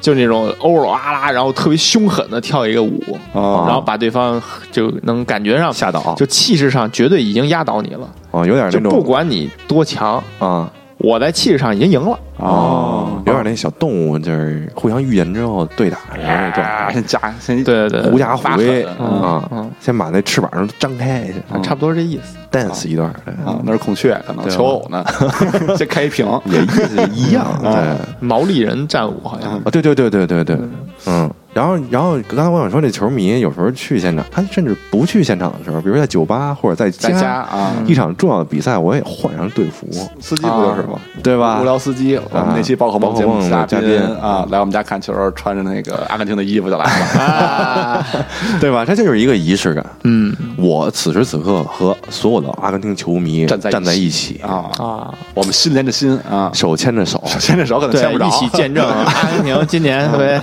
[0.00, 3.00] 就那种欧欧啊啦，然后特别凶狠的跳一个舞，
[3.32, 4.40] 哦然后把对方
[4.72, 6.14] 就能感觉上吓倒。
[6.16, 8.98] 就气势上绝对已经压倒你了，哦，有点就那种。
[8.98, 10.70] 不管你多强，啊，
[11.00, 12.18] 我在气势上已经赢了。
[12.36, 18.10] 哦，有点那小动物，就是互相预言之后对打的那种啊，状态，先加先对对对。
[18.10, 22.36] 狐假虎威啊嗯，先把那翅膀都张开去差不多这意思。
[22.50, 23.32] ，dance 一段，对。
[23.44, 25.04] 啊，那是孔雀，可能求偶呢，
[25.76, 27.72] 先开一屏，也意思一样，对。
[28.20, 29.52] 毛利人战舞好像。
[29.52, 30.58] 啊，对对对对对对，
[31.06, 39.86] 嗯，然后然后刚才我想说，这球迷有时候去现场，他甚至不去现场的时候，比如在酒吧或者在在家啊，一场重要的比赛，我也换上队服，
[40.20, 41.00] 司机不就是吗？
[41.22, 41.60] 对吧？
[41.60, 41.64] 无？
[41.64, 44.00] 聊司机，我们那期宝可梦节目宝可梦嘉嘉宾。
[44.16, 47.20] 啊，来我们家看球，穿着那个阿根廷的衣服就来了。
[47.20, 48.06] 啊，
[48.60, 48.84] 对吧？
[48.84, 49.84] 这就是一个仪式感。
[50.04, 50.34] 嗯。
[50.56, 60.42] 我此时此刻和所有的阿根廷球迷站在站在一起，啊，啊，我们心连着心啊，手牵着手，手牵着手可能牵不，着，一起见证 阿根廷今年对呃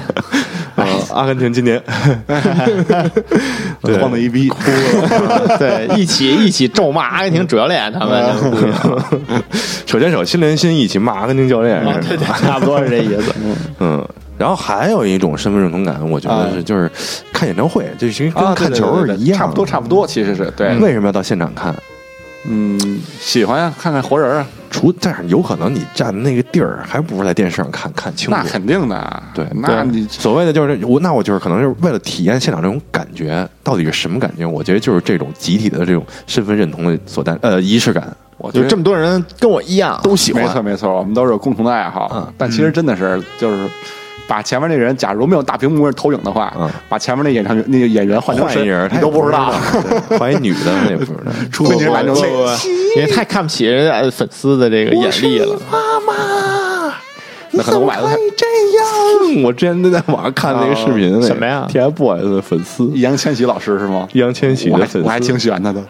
[1.14, 1.82] 阿根廷今年。
[3.82, 3.97] 对。
[3.99, 5.58] 慌的一逼， 哭了。
[5.58, 8.24] 对一起一起咒骂阿根廷主教练，他们
[9.86, 11.78] 手牵手心连心，一起骂阿根廷教练。
[11.78, 13.34] 啊对对，差不多是这意思。
[13.80, 16.89] 嗯，然后还有一种身份认同感，我觉得是就是
[17.32, 19.38] 看演唱会，就跟啊，看球是一样。
[19.38, 21.74] 的，差不多差不多，其实是对，为什么要到现场看？
[22.49, 22.80] 嗯，
[23.20, 28.32] 喜欢呀，看看活人啊，除但是有可能你站的那个地儿，还不如在电视上看看清楚。
[28.32, 34.45] 那肯定的，对那你所谓的就是我，那我就是可能就是为了体验现场这种感觉，到底是什么感觉？
[34.45, 40.43] 我觉得就是这种集体的这种身份认同的所带呃仪式感，我觉得这么多人跟我一样，都喜欢。
[40.43, 42.11] 没错没错，我们都是有共同的爱好。
[42.13, 43.70] 嗯但其实真的是就是。
[44.28, 49.54] 把前面那人，假如没有大屏幕投影的话，嗯把前面那演唱那个演员换成谁换一人，他你都不知道。
[50.10, 51.32] 对换一女的，那也不知道。
[51.52, 52.50] 除非你是男生不不不
[52.98, 55.60] 因为太看不起人家粉丝的这个眼力了。
[55.72, 56.94] 妈妈，
[57.52, 58.46] 那可能我买的太这
[58.78, 59.44] 样。
[59.46, 64.08] 我之前都在网上看那个视频，那个什么呀 TFBOYS 的粉丝，易烊千玺老师是吗？
[64.14, 65.82] 易烊千玺的粉丝，还我还挺喜欢他的。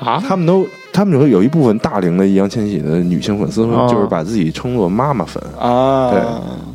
[0.00, 3.88] 啊，他们都，他们有有一部分大龄的易烊千玺的女性粉丝，哦。
[3.90, 6.10] 就是把自己称作妈妈粉，啊。
[6.10, 6.20] 对，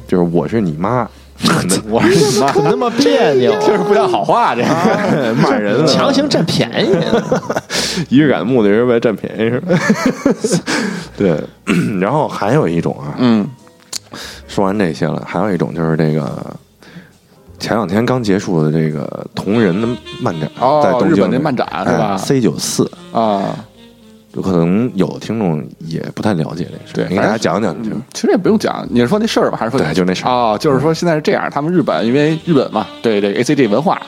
[0.08, 1.08] 就是我是你妈，
[1.90, 3.52] 我是你妈，怎么那么别扭？
[3.60, 4.68] 听着不像好话，这个。
[5.42, 6.96] 骂人了，强行占便宜，
[8.10, 9.80] 仪式感目的是为了占便宜是吧？
[11.18, 11.42] 对，
[12.00, 13.48] 然后还有一种啊，嗯。
[14.48, 16.30] 说完这些了，还有一种就是这个
[17.64, 19.88] 前两天刚结束的这个同人的
[20.20, 23.56] 漫展，哦在东京日本那漫展是吧？C 九四，啊，
[24.34, 27.92] 有可能有听众也不太了解这事，对给大家讲讲就。
[28.14, 30.58] 其实也不用讲，你是说那事儿吧，还是说对就那事儿啊？
[30.58, 34.02] 就是说现在是这样，他们日本因为日本嘛，对这 A C G 文化，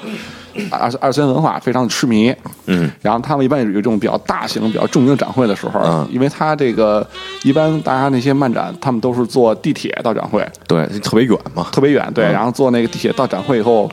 [0.71, 2.33] 二二次元文化非常的痴迷，
[2.65, 6.07] 嗯，然后他们一般有这种比较大型、比较著名的展会的时候，嗯。
[6.11, 7.05] 因为他这个
[7.43, 12.33] 一般大家那些漫展，他们都是坐地铁到展会，对，特别远嘛，特别远，对，嗯。
[12.33, 13.89] 然后坐那个地铁到展会以后，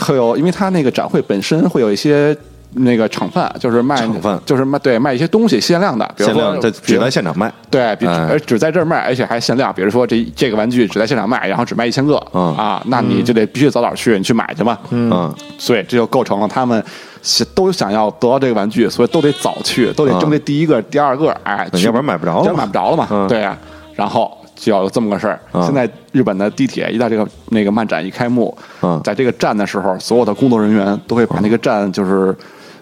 [0.00, 2.36] 会有，因为他那个展会本身会有一些。
[2.72, 9.72] 那个厂贩就是卖厂贩就是卖对卖一些东西限量的，比如限说量在只在现场卖，对，而只在这儿卖，而且还限量。
[9.72, 14.78] 比如说这这个玩具只在现场卖，然后只卖一千个，嗯啊，那你就得必须早点去，你去买去嘛。
[14.90, 16.84] 嗯，所以这就构成了他们
[17.22, 23.06] 想都想要得到这个玩具，所以都得早去，都得争这第一个、第二个，哎，要不然买不着了要买不着了嘛。
[23.10, 23.56] 嗯对呀、
[23.94, 25.40] 然后就要有这么个事儿。
[25.52, 32.36] 嗯现在日本的地铁一到这个那个漫展一开幕，嗯在这个站的时候，所有的工作人员都会把那个站就是。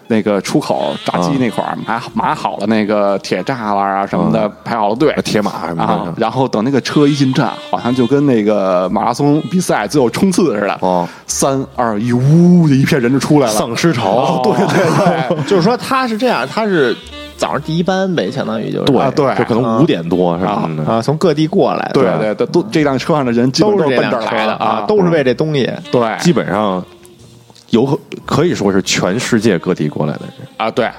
[0.07, 1.39] 那个出口闸机嗯。
[1.39, 10.77] 那块儿码码好了那个铁栅栏啊什么的，排好了队，铁马什么啊的，，然后等那个车一进站，好像就跟那个马拉松比赛最后冲刺似的。
[10.81, 13.53] 哦，三二一，呜的一片人就出来了。
[13.53, 16.95] 丧尸潮， 对对对，就是说他是这样，他是
[17.37, 19.35] 早上第一班呗，相当于就是对啊对。
[19.35, 25.69] 就可能五点多是吧，啊，从各地过来，对对对，都这辆车上的人都是奔这儿来的啊，都是为这东西。
[25.91, 26.83] 对基本上
[27.69, 30.47] 有可可以说是全世界各地过来的人。
[30.57, 30.89] 啊，对。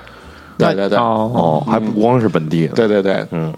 [0.58, 0.74] 对。
[0.74, 3.52] 对对哦，哦，还不光是本地的，对对对，嗯，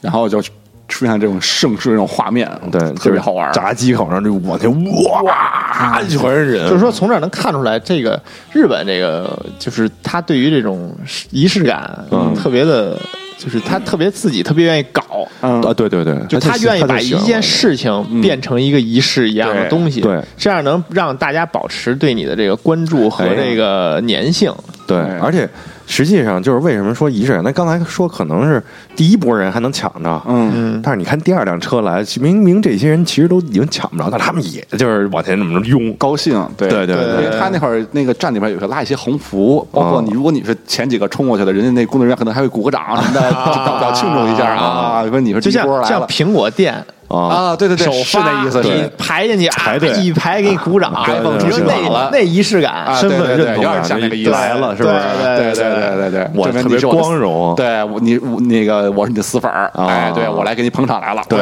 [0.00, 0.40] 然后就
[0.88, 3.52] 出现这种盛世这种画面，对，特别好玩。
[3.52, 4.70] 炸鸡口上就往前
[5.10, 8.20] 哇，全是人，就是说从这儿能看出来，这个
[8.52, 10.94] 日本这个就是他对于这种
[11.30, 12.32] 仪式感，嗯。
[12.36, 12.96] 特别的，
[13.36, 15.02] 就是他特别自己特别愿意搞，
[15.46, 15.62] 嗯。
[15.62, 20.20] 啊，对对对，就他愿意把一件事情变成一个仪式一样的东西，对。
[20.36, 24.52] 这样能让大家保持对你的这个关注和哎这个粘性。
[24.86, 25.48] 对，哎而且
[25.86, 27.42] 实际上就是为什么说仪式感？
[27.44, 28.62] 那刚才说可能是
[28.94, 46.84] 第一波人还能抢着，嗯，嗯，但是你看第二辆车来，明明这些人其实都已经抢不着，但他们也就是往前这么着拥，高兴，对对对因为他那会儿那个站里边有个拉一些横幅，包括嗯你，如果你是前几个冲过去的，人家那工作人员可能还会鼓个掌什么的， 表表庆祝一下啊，说你是第就像一波来了像苹果店。
[47.08, 48.90] 啊，啊，对对对，首是那意思你。
[48.98, 54.92] 排进去，排队啊一排给你鼓掌，对对对你说对对那那仪式感啊，身份认同感有点像那个意思来了，是吧？
[55.36, 61.38] 对对对对对对，我特别证明你是光荣对我你我那个我是你的死粉儿，啊哎，对我来给你捧场来了，对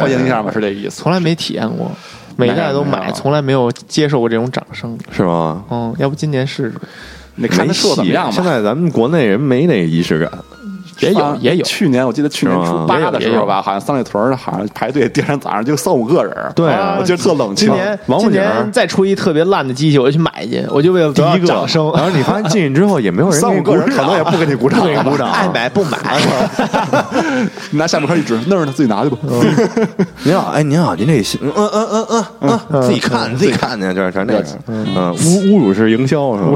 [0.00, 1.02] 欢迎一下嘛，是这意思。
[1.02, 1.90] 从来没体验过，
[2.36, 4.98] 每一代都买，从来没有接受过这种掌声。
[5.10, 5.62] 是吗？
[5.70, 6.74] 嗯，要不今年试试？
[7.36, 8.32] 你看他说的怎么样吧？
[8.32, 10.30] 现在咱们国内人没那个仪式感，
[11.00, 11.64] 也有啊也有。
[11.64, 13.44] 去年我记得去年初八的时候。
[13.44, 16.34] 吧，好像三里屯儿好像排队，第二天早上就三五个人。
[16.54, 16.70] 对。
[16.70, 17.68] 啊我觉得特冷清。
[17.68, 21.46] 今年今年再出一特别烂的机器，我就去买去，我就为了第一个。
[21.46, 21.92] 掌声。
[21.94, 25.30] 然后你发现进去之后也没有人三五个人可能也不给你鼓掌，给你鼓掌。
[25.30, 25.98] 爱买不买，
[27.70, 29.18] 你 拿下面壳一指，那儿呢，自己拿去吧。
[30.24, 36.54] 您好，哎，您好，您这信，嗯嗯嗯嗯嗯嗯，自己看，自己看去，就是全那个，嗯，侮侮辱式营销是吧？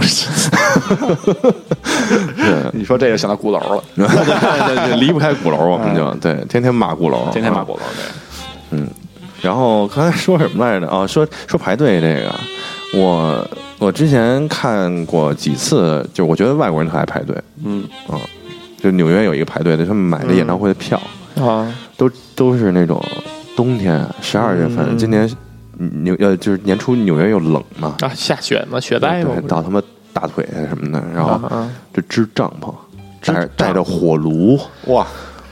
[2.37, 2.71] 对。
[2.73, 3.83] 你说这个想到鼓楼了，
[4.29, 7.81] 对对对，离不开鼓楼，我们就对，天天骂鼓楼，啊天天骂鼓楼。
[7.97, 8.87] 对，嗯
[9.41, 10.89] 然后刚才说什么来着？
[10.89, 12.35] 啊，说说排队这个，
[13.01, 13.49] 我
[13.79, 17.85] 我之前看过几次，就我觉得外国人特爱排队，嗯。
[18.09, 18.19] 啊，
[18.83, 21.01] 就纽约有一个排队的，他们买的演唱会的票、
[21.41, 23.01] 啊，都都是那种
[23.57, 24.99] 冬天十二月份，嗯。
[24.99, 25.29] 今年
[26.03, 29.81] 纽呃就是年初纽约又冷嘛，啊，下雪嘛，雪灾嘛，，到他妈
[30.13, 31.71] 大腿啊什么的，然后啊。
[31.93, 32.73] 就支帐篷，
[33.57, 35.07] 带着火炉，哇，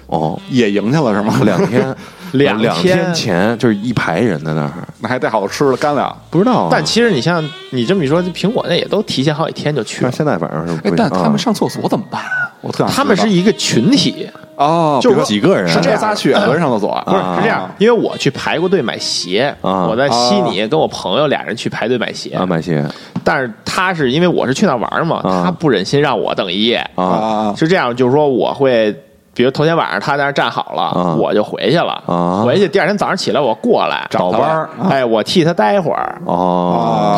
[0.07, 1.41] 哦，野营去了是吗？
[1.45, 1.95] 两天，
[2.33, 6.15] 两两天天前就是一排人在那儿，那还带好吃的干粮。
[6.31, 6.69] 不知道啊。
[6.71, 10.11] 但其实你像你这么一说，苹果那也都提前好几天就去了。
[10.11, 12.21] 但现在反正是但他们上厕所怎么办？
[12.23, 12.53] 啊？
[12.63, 19.87] 我特想他们是一个群体，哦，就比如说几个人是这仨去，有人上厕所，不是啊是这样，因为我去排过队买鞋，啊。
[19.87, 22.85] 我在悉尼跟我朋友俩人去排队买鞋，啊买鞋。
[23.23, 25.43] 但是他是因为我是去那玩嘛，啊。
[25.45, 27.55] 他不忍心让我等一夜，啊啊。
[27.57, 28.95] 是这样，就是说我会。
[29.37, 32.03] 比如头天晚上他在那儿站好了，啊我就回去了。
[32.07, 36.19] 啊回去第二天早上起来我过来找班儿，哎，我替他待会儿。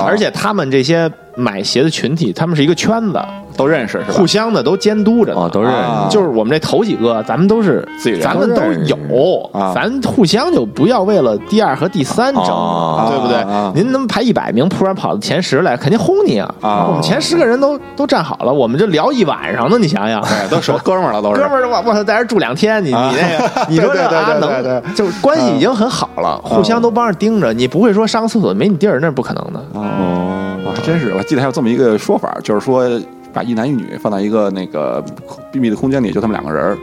[0.05, 1.09] 而且他们这些
[1.39, 3.21] 买鞋的群体，他们是一个圈子，
[3.57, 4.15] 都认识是吧？
[4.19, 9.73] 互相的都监督着都认啊识就是我们这头几个，咱们都是自己人咱们都有啊。
[9.73, 13.37] 咱互相就不要为了第二和第三争，啊对不对？
[13.37, 13.73] 啊？
[13.73, 16.53] 您能排一百名，突然跑到前十来，肯定轰你啊！
[16.61, 16.87] 啊。
[16.89, 20.21] 我们前十个人都都站好了，我们就聊一晚上呢，你想想。
[20.23, 21.41] 哎，都熟哥们儿了，都是。
[21.41, 24.73] 哥们儿，我我操，在这儿住两天，你你那个，你说这对对啊对对对。
[24.73, 29.61] 能，就是关系已经很好了，互相都帮着盯着，你不会说上个厕所没你地儿，那是不可能的。
[29.75, 30.35] 哦。
[30.67, 32.89] 哇，还真是，我记得还有这么一个说法，就是说
[33.33, 35.05] 把一男一女放在一个那个
[35.53, 36.79] 秘密的空间里，就他们两个人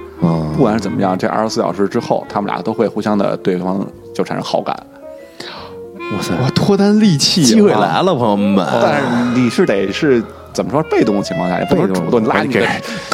[0.56, 4.76] 不管是怎么样，这二十四小时之后，他们俩都会互相的对方就产生好感。
[6.14, 8.68] 哇塞，哇，脱单利器啊，机会来了，朋友们。
[8.82, 10.22] 但是你是得是
[10.56, 12.66] 怎么说被动的情况下，也不能主动拉你的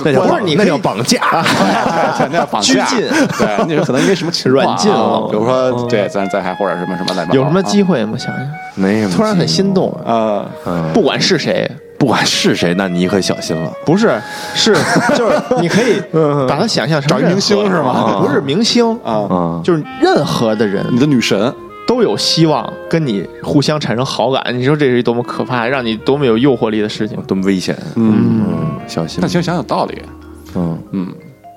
[0.03, 1.19] 那叫不是你 那叫绑架，
[2.17, 2.85] 对，那叫绑架。
[2.85, 3.09] 拘禁。
[3.37, 5.27] 对，那有可能因为什么情况软禁了。
[5.29, 7.91] 比如说对咱在还或者什么什么来有什么机会？
[7.91, 8.17] 会吗？
[8.17, 9.13] 想想，没什么。
[9.15, 13.71] 突然很心动，啊，嗯，不管是谁，不管是谁，那你可小心了。
[13.83, 14.21] 不是，
[14.53, 14.73] 是
[15.15, 15.99] 就是你可以
[16.47, 17.89] 把它想象成找一明星是吗？
[17.91, 21.53] 啊不是明星啊啊，就是任何的人你的女神
[21.87, 24.43] 都有希望跟你互相产生好感。
[24.57, 27.17] 你说这是一多么可怕，让你多么有诱惑力的事情。
[27.27, 27.77] 多么危险。
[27.95, 29.27] 嗯，嗯，小心那。
[29.27, 30.01] 其实想想道理。
[30.55, 31.07] 嗯，嗯，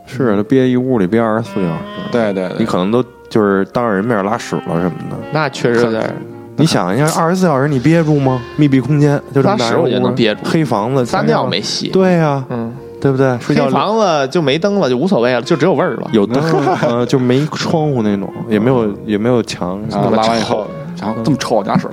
[0.07, 5.17] 是他憋一屋里憋二十四小时，对对对，你可能都就是当着人面拉屎了什么的。
[5.33, 6.15] 那确实有点
[6.57, 8.41] 你想一下，二十四小时你憋住吗？
[8.57, 11.89] 密闭空间就这么大拉屎我觉得一屋能憋住黑房子撒尿没戏。
[11.89, 12.73] 对呀，嗯，
[13.05, 13.39] 对不对？
[13.39, 16.09] 睡觉黑房子就没灯了，就无所谓了，就只有味儿了。
[16.11, 16.43] 有灯，
[16.89, 21.87] 呃，就没窗户那种，也没有也没有墙，然后拉完以后臭，然后这么臭，我拉屎，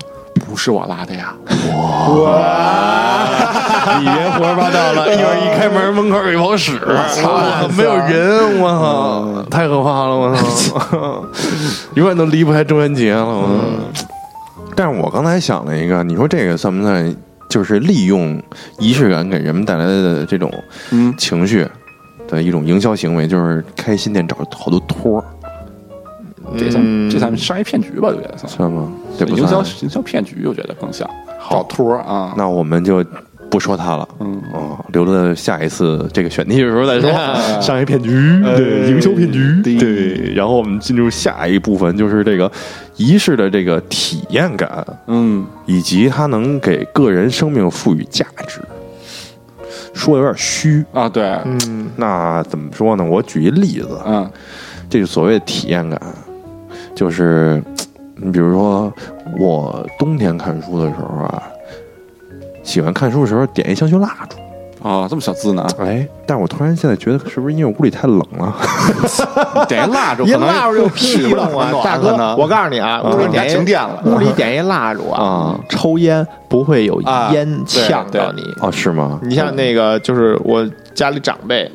[0.48, 1.36] 不是我拉的呀。
[2.16, 2.40] 哇。
[4.00, 6.80] 你别胡说八道了， 一会儿一开门，门口有一泡屎，
[7.14, 11.26] 操，没有人，我操，太可怕了，我操，
[11.96, 13.50] 永远都离不开中元节了，我。
[14.78, 17.14] 但是我刚才想了一个，你说这个算不算
[17.52, 18.42] 就是利用
[18.80, 20.50] 仪式感给人们带来的这种
[20.92, 21.68] 嗯，情绪
[22.28, 23.28] 的一种营销行为？
[23.28, 25.26] 就是开新店找好多托儿，
[26.58, 28.08] 这算这算商业骗局吧？
[28.08, 28.90] 我觉得算算吗？
[29.20, 29.62] 这不营销。
[29.82, 31.06] 营销骗局，我觉得更像
[31.50, 32.34] 找托儿啊。
[32.38, 33.04] 那我们就
[33.52, 34.42] 不说它了，嗯。
[34.54, 37.12] 哦，留着下一次这个选题的时候再说。
[37.62, 38.10] 商业骗局，
[38.56, 39.78] 对，营销骗局，对。
[39.78, 40.34] 对。
[40.34, 42.52] 然后我们进入下一部分，就是这个
[42.96, 45.46] 仪式的这个体验感，嗯。
[45.66, 48.62] 以及它能给个人生命赋予价值。
[49.94, 53.04] 说的有点虚，啊，对，嗯，那怎么说呢？
[53.04, 54.30] 我举一例子，嗯。
[54.90, 56.02] 这个所谓的体验感，
[56.94, 57.64] 就是
[58.16, 58.92] 你比如说，
[59.38, 61.44] 我冬天看书的时候啊，
[62.64, 64.38] 喜欢看书的时候点一香薰蜡烛。
[64.84, 65.64] 哦，这么小资呢？
[65.78, 68.56] 哎，但是我突然现在觉得，是不是因为屋里太冷了？
[69.70, 72.36] 点一蜡烛，一蜡烛有屁用啊，大哥！
[72.36, 78.42] 我告诉你啊，屋里点一停电了屋里点一蜡烛啊啊，抽烟不会有啊烟呛到你。
[78.60, 79.20] 哦，是吗？
[79.22, 81.72] 你像那个，就是我家里长辈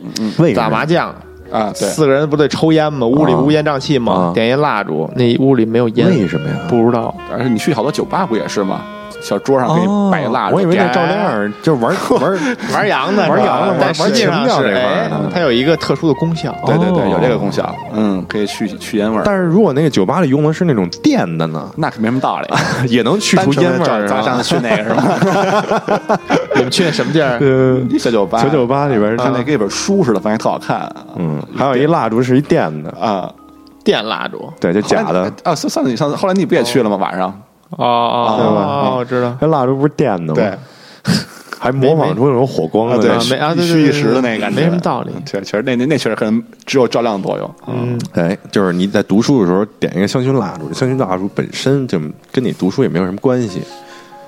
[0.52, 1.10] 打麻将，
[1.52, 3.06] 啊，对，四个人不得抽烟吗？
[3.06, 4.34] 屋里啊无烟瘴气吗啊？
[4.34, 6.56] 点一蜡烛，那屋里没有烟，为什么呀？
[6.68, 7.14] 不知道。
[7.32, 8.80] 而且你去好多酒吧不也是吗？
[9.26, 12.38] 小桌上给你摆一蜡烛，哦我以为那点照亮儿就是玩 玩
[12.72, 16.54] 玩洋的， 玩洋的玩情调是这块儿它有一个特殊的功效。
[16.64, 22.46] 对对对，哦有这个功效，嗯，可以去去烟味儿，但是如果那个酒吧里用的是那种电的呢，那可没什么道理。
[22.88, 24.36] 也能去除烟味儿咱。
[24.36, 26.18] 次去那个是吧？
[26.54, 27.38] 你们去那什么地儿？
[27.98, 33.30] 小酒吧，小酒吧里边是像那跟一本书似的，反正特好看嗯，还有一蜡烛是一电的，啊，
[33.82, 34.52] 电蜡烛。
[34.60, 35.22] 对，就假的。
[35.42, 35.54] 啊。
[35.54, 36.96] 上上次你上次后来你不也去了吗？
[36.96, 37.32] 晚上
[37.70, 39.36] 哦哦对吧哦，我知道。
[39.40, 40.34] 那蜡烛不是电的吗？
[40.34, 41.12] 对，
[41.58, 45.10] 还模仿出那种火光的对对对虚一时的那个感觉，没什么道理。
[45.24, 47.54] 确确实那那那确实可能只有照亮作用。
[47.66, 51.98] 嗯，哎，就是你在读书的时候点一个香薰蜡烛，香薰蜡烛本身就
[52.30, 53.62] 跟你读书也没有什么关系。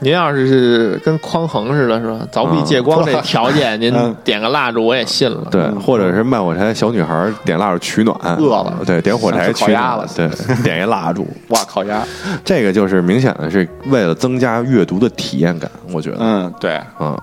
[0.01, 2.26] 您要是是跟匡衡似的，是吧？
[2.32, 5.49] 凿壁借光这条件，您嗯点个蜡烛我也信了。
[5.51, 8.78] 对，或者是卖火柴小女孩点蜡烛取暖，饿了。
[8.86, 9.82] 对，点火柴烤取暖。
[9.82, 10.07] 鸭了。
[10.14, 10.28] 对，
[10.62, 12.03] 点一蜡烛， 哇，烤鸭，
[12.44, 17.16] 这个就是明显的是为了增加阅读的体验感，我觉得，嗯，对，嗯，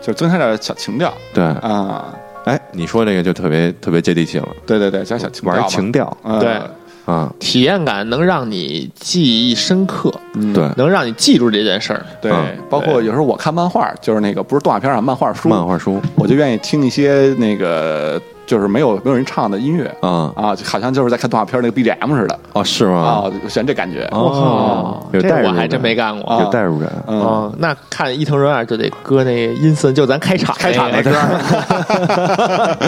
[0.00, 1.12] 就增加点小情调。
[1.32, 2.04] 对，啊。
[2.44, 6.16] 哎，你说这个就特别特别接地气了，对对对，加小玩调嘛情调。
[6.24, 6.40] 嗯。
[6.40, 6.60] 对
[7.04, 10.52] 啊，体验感能让你记忆深刻，嗯。
[10.52, 12.04] 对，能让你记住这件事儿。
[12.20, 16.00] 对嗯，包括有时候我看漫画，就是那个不是动画片啊，漫画书，漫画书。
[16.14, 22.98] 我就愿意听一些那个就是没有没有人唱的音乐啊，啊，就好像就是在看动画片那个 BGM 似的哦，是吗？
[22.98, 24.06] 啊，我喜欢这感觉。
[24.10, 26.28] 哦，有代入感我还真没干过。
[26.30, 31.16] 啊有代入感，嗯，哦，那看伊藤润二就得搁那阴森，就咱开场开场那个歌，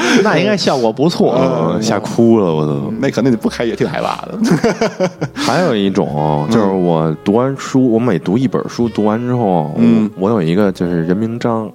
[0.23, 1.35] 那应该效果不错。
[1.39, 2.93] 嗯吓哭了我都。
[3.01, 5.11] 那肯定你不开也挺害怕的。
[5.35, 11.71] 还有一种就是我读完书，我每读一本书，读完之后，嗯我我有一个就是人名章，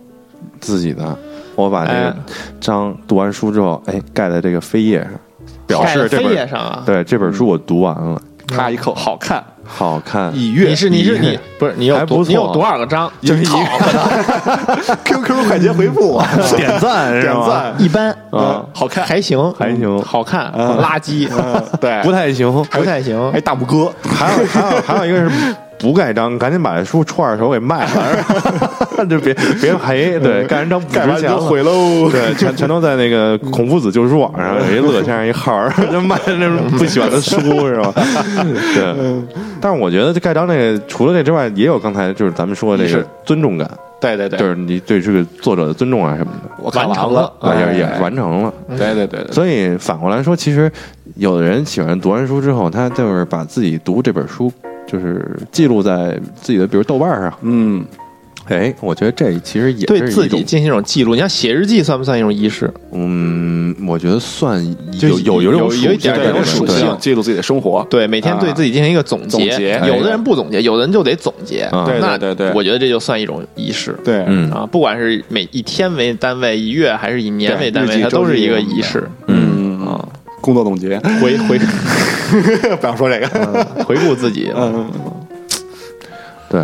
[0.60, 1.16] 自己的，
[1.60, 2.16] 我把这个哎。
[2.60, 5.12] 章读完书之后，哎，盖在这个扉页上，
[5.68, 6.84] 表盖在扉示这本页上啊。
[6.86, 13.12] 对这本书我读完了，咔一口好看，好看，已阅你是你是你不是你有还不错你有多少个章？
[13.22, 13.51] 就是一个。
[15.05, 17.12] QQ 快捷回复啊， 点赞？
[17.20, 17.76] 点赞。
[17.78, 18.10] 一般。
[18.32, 19.51] 啊，好看，还行。
[19.53, 20.01] 还行。
[20.01, 20.78] 好看，嗯。
[20.78, 21.28] 垃圾。
[21.32, 21.64] 嗯。
[21.80, 23.32] 对，不太行，不太行。
[23.32, 23.39] 还。
[23.41, 32.10] 大拇哥，还有还有还有一个是不盖章，赶紧把这书串着手给卖了， 就别别赔，对，盖完章不盖完值钱了就毁喽。
[32.12, 37.94] 对，全全都在那个孔夫子旧书网上有一乐先生一号儿，就卖那种不喜欢的书是吧？
[38.76, 39.24] 对，
[39.62, 43.70] 但是我觉得这盖章那个除了这之外，也有刚才就是咱们说的这个尊重感，
[44.02, 47.34] 对对对，就是你对这个作者的尊重啊什么的，我完成了
[47.72, 48.54] 也也哎完成了。
[48.70, 50.70] 对对对对，所以反过来说，其实
[51.16, 54.52] 有的人喜欢读完书之后，他就是把自己读这本书，
[54.92, 57.34] 就是记录在自己的，比如豆瓣上。
[57.42, 57.86] 嗯，
[58.48, 62.74] 哎，我觉得这其实也对自己进行一种记录，你像写日记算不算一种仪式？
[62.92, 64.60] 嗯，我觉得算
[64.98, 66.88] 就有有有有种有一点这种属性。
[67.00, 67.86] 记录自己的生活。
[67.90, 71.62] 对，每天对自己进行一个总总结有的人不总结，有的人就得总结。
[71.66, 71.86] 啊。
[71.86, 73.96] 对那对对对我觉得这就算一种仪式。
[74.04, 74.50] 对，嗯。
[74.52, 79.08] 啊，不管是每一天为单位，一月还是以年为单位，它都是一个仪式。
[79.28, 79.80] 嗯。
[79.86, 80.04] 啊，
[80.42, 81.60] 工作总结，回回
[82.78, 83.66] 不想说这个。
[83.86, 84.52] 回顾自己。
[84.56, 84.90] 嗯，
[86.50, 86.64] 对，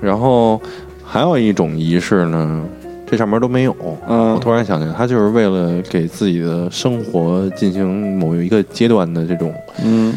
[0.00, 0.60] 然后
[1.04, 2.64] 还有一种仪式呢，
[3.06, 3.74] 这上面都没有。
[4.08, 4.34] 嗯。
[4.34, 9.54] 我突然想起来，他就是为了给自己的生活进行某一个阶段的这种
[9.84, 10.14] 嗯。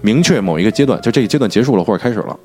[0.00, 2.36] 明确某一个阶段，就这个阶段结束了或者开始了。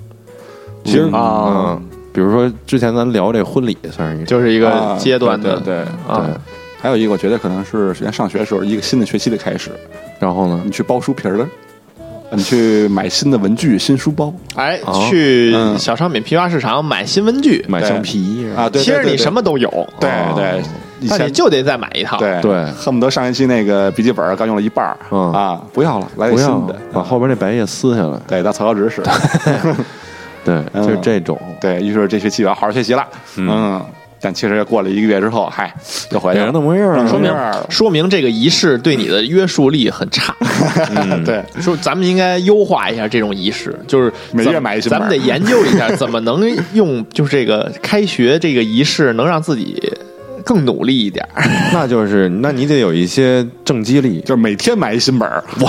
[0.85, 1.79] 其实嗯啊。
[1.79, 6.25] 嗯，比如说之前咱聊这婚礼，算是一个就是一啊个阶段的对对对啊。
[6.25, 6.33] 对，
[6.81, 9.71] 还有一个，我觉得可能是之前上学的时候一个新的学期的开始，
[10.19, 10.61] 然后呢？
[10.63, 11.47] 你，去包书皮儿了，
[12.31, 14.33] 你去买新的文具、新书包。
[14.55, 15.77] 哎哦，去嗯。
[15.77, 19.69] 小商品批发市场买新文具，买橡皮啊，对，其实你什么么都有，
[19.99, 20.33] 对哦。
[20.35, 20.61] 对，
[21.01, 22.17] 那你就得再买一套。
[22.17, 22.65] 对对。
[22.71, 24.97] 恨不得上一期那个笔记本刚用了一半儿。
[25.11, 25.31] 嗯。
[25.31, 28.19] 啊，不要了，来新的，把后边那白页撕下来。
[28.27, 29.01] 对当草稿纸使。
[30.45, 30.83] 对，嗯。
[30.85, 31.39] 就是这种。
[31.59, 33.05] 对于是这学期我要好好学习了，
[33.37, 33.81] 嗯，
[34.21, 35.73] 但其实过了一个月之后，嗨，
[36.11, 36.51] 又回来了。
[36.51, 40.35] 说明什么说明这个仪式对你的约束力很差。
[40.95, 41.23] 嗯。
[41.25, 46.41] 对，说咱们应该优化一下这种仪式，就是每怎月买一新本咱们得研究一下怎么能
[46.73, 49.81] 用就是这个开学这个仪式能让自己
[50.45, 51.43] 更努力一点儿。
[51.73, 55.67] 那就是，那你得有一些正激励，就是每天买一新本儿，我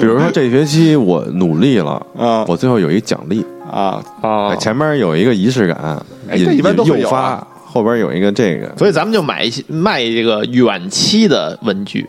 [0.00, 12.06] 比如说这学期我努力了，啊我最后有一奖励，啊，啊哎前面有一个仪式感，引哎这一般都会有啊发，后边有一个这个，所以咱们就买一些卖这个远期的文具，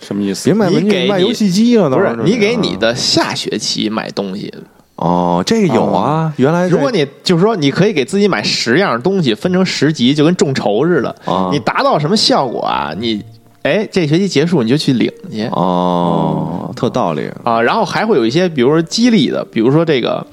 [0.00, 0.54] 什么意思别？
[0.54, 4.52] 卖文具，你给你卖游戏机了，不是你给你的下学期买东西。
[4.96, 11.14] 哦，这个有啊，原来如果你就是说，你可以给自己买十样东西，分成十级，就跟众筹似的。
[11.26, 12.94] 啊你达到什么效果啊？
[12.98, 13.22] 你
[13.66, 15.44] 哎，这学期结束你就去领去。
[15.52, 17.60] 哦，特道理，啊。
[17.60, 20.24] 然后还会有一些，比如说激励的，比如说这个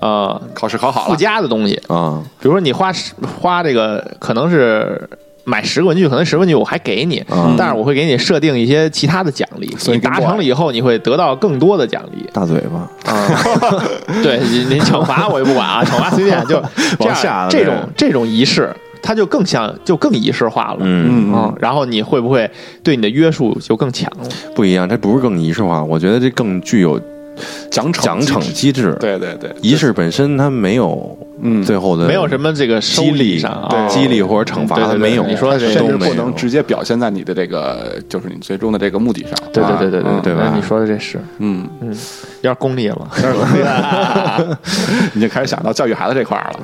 [0.00, 2.22] 呃考试考好附，加的东西，啊。
[2.40, 5.08] 比如说你花十花这个可能是。
[5.48, 12.28] 买十个文具，可能十个文具我还给你，嗯但是我会给你设定一些其他的奖励，所以达成了以后，你会得到更多的奖励。
[12.32, 13.30] 大嘴巴，啊，
[14.24, 16.60] 对，你你惩罚我就不管啊，惩罚随便，就
[16.98, 18.74] 这 往下这种这种仪式，
[19.06, 20.78] 它就更像就更仪式化了。
[20.80, 21.32] 嗯，嗯。
[21.32, 22.50] 啊，然后你会不会
[22.82, 24.28] 对你的约束就更强了？
[24.54, 27.00] 不一样，这不是更仪式化，我觉得这更具有
[27.70, 31.62] 奖惩奖惩机制，对对对，仪式本身它没有嗯。
[31.62, 39.32] 最后的没有什么这个激励上啊，对激励或者惩罚，对对对没有，你说的这个甚至都不能直接表现在你的这个，就是你最终的这个目的上。
[39.52, 41.18] 对对对对对对吧你说的这是。
[41.38, 41.68] 嗯。
[41.80, 41.88] 嗯，
[42.42, 43.08] 有点功利了，
[45.12, 46.58] 你就开始想到教育孩子这块儿了。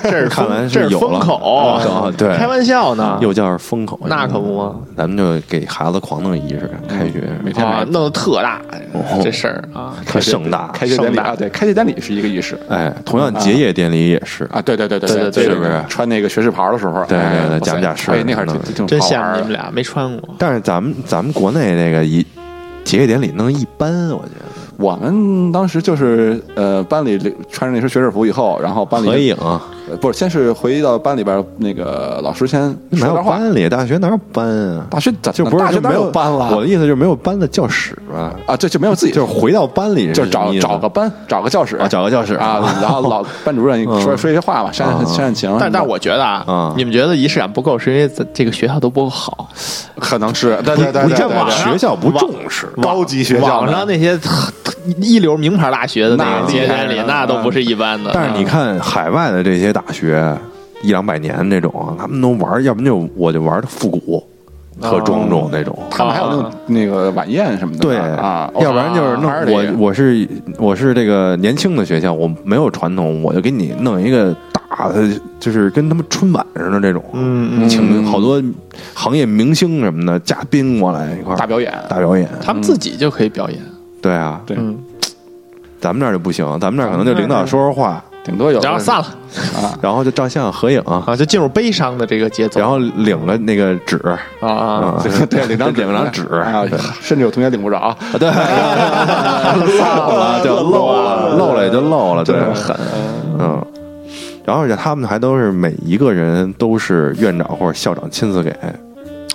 [0.04, 1.08] 这是看来这是有了。
[1.08, 1.56] 风口。
[1.56, 4.76] 啊，对，开玩笑呢，又叫是风口，那可不吗？
[4.96, 8.60] 咱们就给孩子狂弄仪式感，开学每天弄得特大
[8.92, 9.20] 哦。
[9.22, 12.58] 这事儿啊，特盛大，开学典礼啊，对，开学典礼是一个仪式。
[12.68, 15.56] 哎，同样结业典礼礼也是，啊，对对对对对对对是是？
[15.56, 20.34] 不是穿那个学士袍的时候，对对对假不假式哎，那会儿挺挺真羡好玩儿慕你们俩没穿过。
[20.38, 22.24] 但是咱们咱们国内那个一
[22.84, 24.44] 结业典礼弄一般，我觉得
[24.76, 27.18] 我们当时就是呃，班里
[27.50, 29.36] 穿着那身学士服以后，然后班里合影，
[29.88, 33.36] 呃不是，先是回到班里边，那个老师先没有点话。
[33.36, 33.68] 班里？
[33.68, 34.86] 大学哪有班啊？
[34.90, 36.54] 大学咋就不是大学没有班了？
[36.54, 38.34] 我的意思就是没有班的教室吧？
[38.46, 45.56] 啊，这就没有自己，就是回到班里是就找找个班，找个教室啊，找个教室啊，然后老班主任 说说一些话吧，煽煽煽情。
[45.60, 49.48] 但但我觉得啊啊，你们觉得仪式感不够，是因为咱这个学校都不够好。
[49.98, 54.18] 可能是对对对你这网学校不重视，高级学校网呢上那些
[54.98, 58.10] 一流名牌大学的那那个结厉害典礼，了那都不是一般的。
[58.14, 60.36] 但是你看海外的这些大学，
[60.82, 64.22] 一两百年这种，他们都玩，要不就我就玩的复古，
[64.80, 65.76] 特庄重那种。
[65.90, 70.28] 他们还有那种那个晚宴什么的对啊，要不然就是弄啊我我是
[70.58, 75.08] 我是这个年轻的学校，我没有传统，我就给你弄一个大的，
[75.40, 78.42] 就是跟他们春晚似的这种，嗯请好多
[78.94, 82.28] 行业明星什么的嘉宾过来一块儿大表演大表演。
[82.44, 83.58] 他们自己就可以表演。
[84.00, 84.56] 对啊，对。
[84.58, 84.76] 嗯，
[85.80, 89.04] 咱们这儿就不行，咱们这儿可能就领导说说话，顶多有然后散了。
[89.54, 92.58] 啊然后就照相合影，啊，就进入悲伤的这个节奏。
[92.58, 93.96] 然后领了那个纸。
[94.40, 96.26] 啊啊，啊，对领张领张纸。
[96.40, 96.64] 啊，
[97.00, 102.76] 甚至有同学领不着，对，漏了就漏了，漏了也就漏了，对，狠。
[103.38, 103.62] 嗯。
[104.44, 108.56] 然后而且他们还都是每一个人都是院长或者校长亲自给，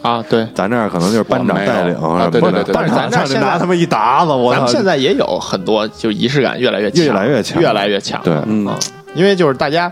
[0.01, 1.95] 啊，对，咱这儿可能就是班长带领
[2.31, 4.67] 对对对对但是咱这儿现在他们一沓子，我咱们！
[4.69, 7.61] 现在也有很多，就仪式感越来越强，越来越强。
[7.61, 8.19] 越来越强。
[8.23, 8.65] 对，嗯。
[8.65, 8.77] 啊，
[9.13, 9.91] 因为就是大家，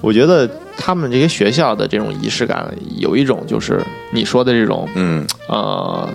[0.00, 5.26] 我觉得他们这些学校的这种仪式感，有一种就是你说的这种嗯。
[5.48, 6.08] 呃，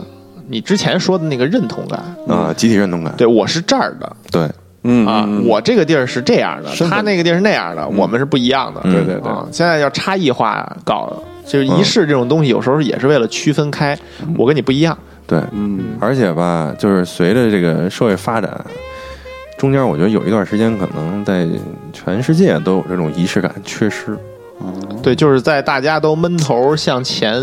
[0.48, 2.02] 你之前说的那个认同感。
[2.28, 4.16] 啊，集体认同感，对，我是这儿的。
[4.32, 4.50] 对，
[4.84, 8.82] 嗯啊，我这个地儿是这样的，他那个地儿是那样的，我们是不一样的。
[8.86, 9.32] 嗯对对对。
[9.32, 11.14] 啊，现在要差异化搞，
[11.46, 13.98] 就是仪式这种东西，有时候也是为了区分开，
[14.38, 14.98] 我跟你不一样。
[15.28, 18.66] 对，嗯而且吧，就是随着这个社会发展，
[19.58, 21.48] 中间我觉得有一段时间，可能在
[21.94, 24.18] 全世界都有这种仪式感缺失。
[25.04, 27.34] 对，就是在大家都闷头向前，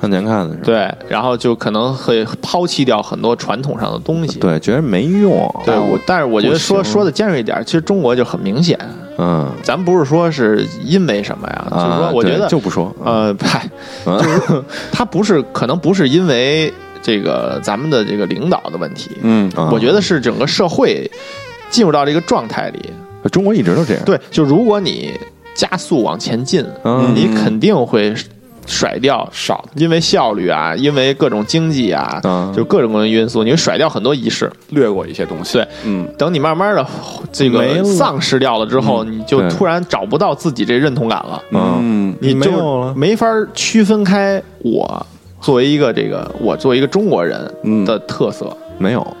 [0.00, 4.38] 向前看的时候，对，然后就可能会抛弃掉很多传统上的东西。
[4.40, 5.32] 对，觉得没用。
[5.64, 8.76] 对，我但是我觉得说说的尖锐一点，其实中国就很明显，
[9.18, 13.68] 嗯，咱不是说是因为什么呀，就是啊说，我觉得就不说，呃，嗨，
[14.04, 14.40] 就是
[14.90, 19.70] 他不是可能不是因为这个咱们的这个领导的问题，嗯啊。
[19.70, 21.08] 我觉得是整个社会
[21.70, 22.90] 进入到这个状态里。
[23.32, 24.04] 中国一直都这样。
[24.04, 25.12] 对，就如果你
[25.56, 27.12] 加速往前进，嗯。
[27.14, 28.14] 你肯定会
[28.66, 32.52] 甩掉少因为效率啊，因为各种经济啊，嗯。
[32.54, 34.50] 就各种各样的因素，你会甩掉很多仪式。
[34.70, 36.08] 略过一些东西，对，嗯。
[36.18, 36.86] 等你慢慢的
[37.32, 42.14] 这个丧失掉了之后，你就突然找不到自己这认同感了，嗯。
[42.20, 45.06] 你就没有没法区分开我
[45.40, 47.84] 作为一个这个我作为一个中国人嗯。
[47.84, 48.54] 的特色。
[48.78, 49.16] 没有，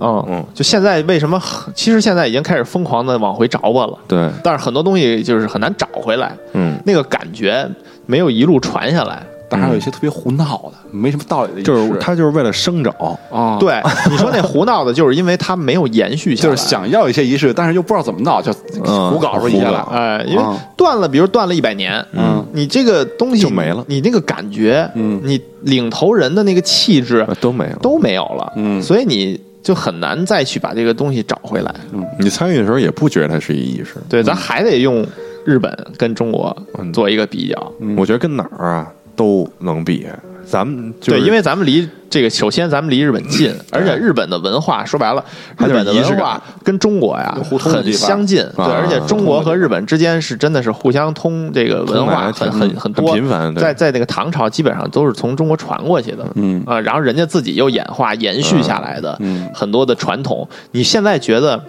[0.00, 0.24] 嗯。
[0.28, 1.72] 嗯就现在为什么很？
[1.74, 7.68] 其实现在已经开始疯狂的往回找我了，对，但是很多东西就是很难找回来，嗯，那个感觉
[8.06, 9.22] 没有一路传下来。
[9.46, 12.90] 当然有一些特别胡闹的，没什么道理的，就是他就是为了生找，
[13.30, 13.80] 啊，，对，
[14.10, 18.50] 你说那胡闹的，就是因为他没有延续下来，就是想要一些仪式，但是又不知道怎么闹，就
[18.84, 19.78] 嗯胡搞出一些来。
[19.92, 22.44] 哎，因为啊断了，比如断了一百年，嗯。
[22.52, 23.84] 你这个东西就没了。
[23.86, 25.20] 你那个感觉，嗯。
[25.22, 27.76] 你领头人的那个气质呃都没有。
[27.80, 28.82] 都没有了，嗯。
[28.82, 31.74] 所以你就很难再去把这个东西找回来。
[31.92, 35.04] 嗯你参与的时候也不觉得它是一意识，对，咱还得用
[35.44, 37.72] 日本跟中国嗯做一个比较。
[37.96, 40.06] 我觉得跟哪儿啊都能比。
[40.44, 45.24] 咱们就是对，因为咱们离这个，首先咱们离日本近，而且日本的文化说白了，
[45.58, 61.60] 日本的文化跟中国呀很相近，对，啊而且中国和日本之间是真的是互相通这个文化很很很多，很频繁对在在那个唐朝基本上都是从中国传过去的，嗯啊，然后人家自己又演化延续下来的嗯很多的传统，你现在觉得？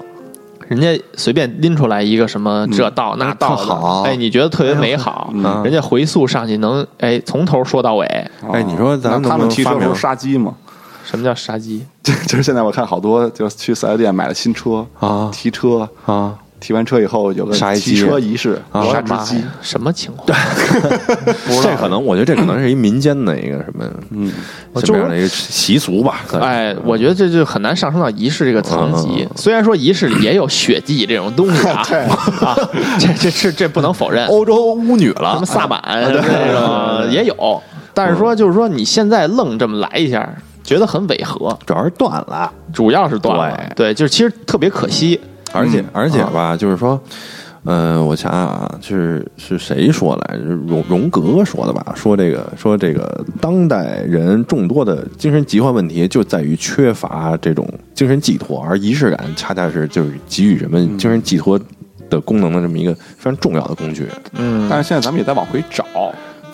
[0.67, 8.05] 人家随便拎出来一个什么这道那道好哎，你觉得特别美好，嗯人家回溯上去能哎从头说到尾，
[8.51, 10.53] 哎，你说咱们他们提车不是杀鸡吗？
[11.03, 11.85] 什么叫杀鸡？
[12.03, 16.33] 就是现在我看好多就去四 S 店买了新车啊提车啊？
[16.65, 20.25] 提完车以后有个杀一鸡提车仪式，啊杀只鸡什么情况？
[21.61, 24.31] 这可能我觉得这可能是一民间的一个什么，嗯，
[24.77, 26.21] 什么样的一个习俗吧？
[26.41, 29.29] 哎，我觉得这就很难上升到仪式这个层级嗯。
[29.35, 31.83] 虽然说仪式里也有血祭这种东西啊，
[32.41, 32.57] 啊，
[32.97, 34.25] 这这这这不能否认。
[34.25, 35.79] 欧洲巫女了什么，萨满
[36.11, 37.61] 这种也有，
[37.93, 40.27] 但是说就是说你现在愣这么来一下，
[40.63, 42.51] 觉得很违和，主要是断了。
[42.73, 43.71] 主要是断了。
[43.75, 45.21] 对，就是其实特别可惜。
[45.55, 47.01] 而且而且吧，就是说，
[47.63, 50.43] 呃，我想想啊，是是谁说来着？
[50.43, 51.93] 荣荣格说的吧？
[51.95, 61.59] 说这个说这个当代人众多的精神疾患问题，就在于缺乏这种精神寄托，而仪式感恰恰是就是给予人们精神寄托
[62.07, 64.07] 的功能的这么一个非常重要的工具。
[64.33, 65.83] 嗯，但是现在咱们也在往回找，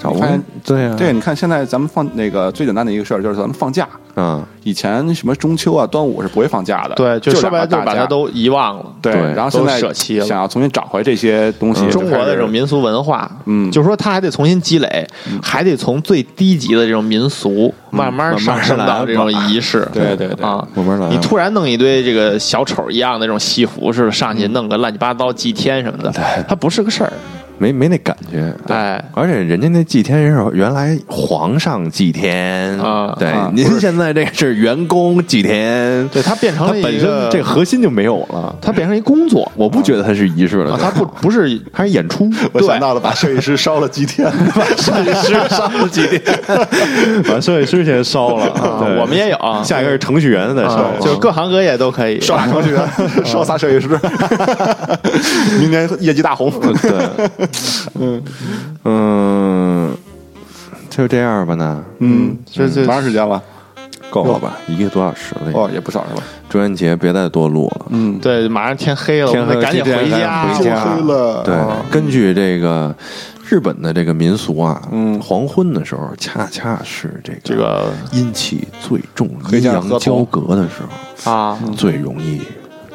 [0.01, 8.85] 找你看对呀、对，你看现在咱们放那个最简单的一个事儿就是咱们放假，嗯，以前什么中秋啊、端午是不会放假的，对，就白了，就把它都遗忘了。
[9.01, 15.07] 对，对然后现在舍弃了想要重新找回这些东西，中国的这种民民俗文化，嗯就是说它还得重新积累，
[15.41, 19.87] 还得从最低级的这种民俗慢慢上升到这种仪式。
[19.91, 26.11] 对对对啊，慢慢来你突然弄一堆这个小丑一样的这种戏服似的上去，弄个乱七八糟祭天什么的，
[26.47, 27.11] 它不是个事儿。
[27.61, 28.51] 没没那感觉。
[28.73, 38.55] 哎，而且人家那祭天人是原来皇上祭天啊对啊，您现在这个是员工祭天，对，它变成它本身了一个这个核心就没有了。
[38.59, 42.27] 它变成一工作，我不觉得它是仪式了啊，，它不 不是他是演出。
[42.51, 46.21] 我想到了把摄影师烧了祭天，把摄影师烧了祭天
[47.29, 48.97] 把摄影师先烧了。
[48.99, 52.19] 我们也有啊，下一个是程序员再烧啊，就是各行各业都可以。
[52.19, 52.89] 烧俩程序员，
[53.23, 53.87] 烧仨摄影师，
[55.59, 56.51] 明年业绩大红。
[56.81, 56.91] 对，
[57.99, 58.23] 嗯
[58.83, 59.97] 嗯，
[60.89, 63.41] 就这样吧，那嗯，这这多长时间了？
[64.09, 64.57] 够了吧？
[64.67, 65.51] 一个多小时了。
[65.53, 66.23] 哦，也不少是吧？
[66.49, 67.85] 中元节别再多录了。
[67.91, 70.53] 嗯，对，马上天黑了，天黑我们赶紧回家。
[70.53, 71.55] 回家黑了对，
[71.89, 72.93] 根据这个
[73.47, 80.81] 日本的这个民俗啊，嗯黄昏的时候恰恰是这个这个阴气最重、阴阳交隔的时
[81.23, 82.41] 候，啊，最容易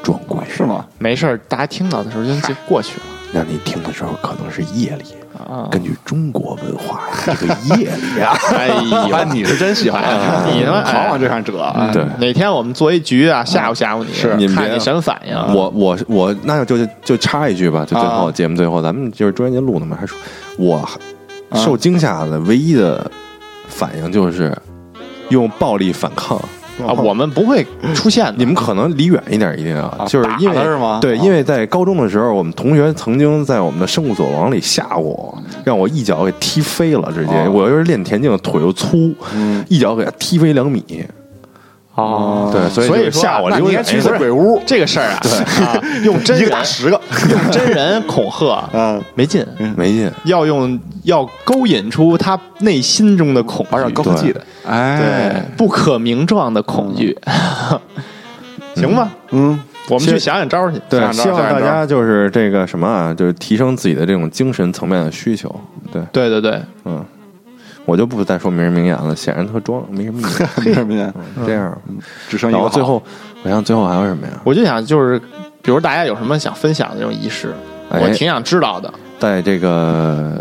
[0.03, 0.39] 撞鬼。
[0.51, 0.85] 是吗？
[0.99, 3.03] 没事儿，大家听到的时候就就过去了
[3.37, 5.05] 那你听的时候可能是夜里。
[5.39, 5.69] 啊。
[5.71, 8.69] 根据中国文化，这个夜里啊， 哎
[9.11, 11.91] 呀，你是真喜欢啊你他妈狂往这上折啊！
[11.93, 15.35] 对哪天我们做一局啊，吓唬吓唬你，是你看你什么反应。
[15.55, 20.17] 我我我，那就就就插一句吧，就最后啊节目最后，咱们就是中元节录的嘛，还说
[20.57, 20.89] 我
[21.55, 23.09] 受惊吓的唯一的
[23.69, 24.57] 反应就是
[25.29, 26.41] 用暴力反抗。
[26.85, 27.65] 啊，我们不会
[27.95, 28.35] 出现的。
[28.37, 37.33] 你们可能离远一点，一定要，啊就是因为是吗对，啊因为在高中的时候，我们同学曾经在我们的生物走廊里吓过我，让我一脚给踢飞了，直接。
[37.33, 40.85] 哦我又是练田径，腿又粗，嗯一脚给他踢飞两米。
[41.97, 44.15] 哦对，所以就所以说吓我离我那你应该去远一点。
[44.15, 45.21] 次鬼屋，这个事儿啊，
[45.67, 49.45] 啊， 用真一个人打十个， 用真人恐吓嗯，没劲，
[49.77, 57.17] 没劲，要用要勾引出他内心中的恐玩点惧，高科技的，对哎，不可名状的恐惧，
[58.77, 59.09] 行吧？
[59.31, 60.79] 嗯，我们去想想招儿去。
[60.91, 65.49] 对，希望大家就是这个什么啊，就是提升自己的这种精神层面的需求。
[65.91, 67.03] 对，对对对，嗯，
[67.87, 70.45] 我就不再说名人名言了，显然特装，没什么意思。
[70.61, 71.15] 没什么见，
[71.47, 71.79] 这样，
[72.29, 73.03] 只剩一个然后最后，
[73.43, 74.33] 我想最后还有什么呀？
[74.45, 75.19] 我就想就是，
[75.63, 77.55] 比如大家有什么想分享的这种仪式，
[77.91, 78.93] 哎我挺想知道的。
[79.19, 80.39] 在这个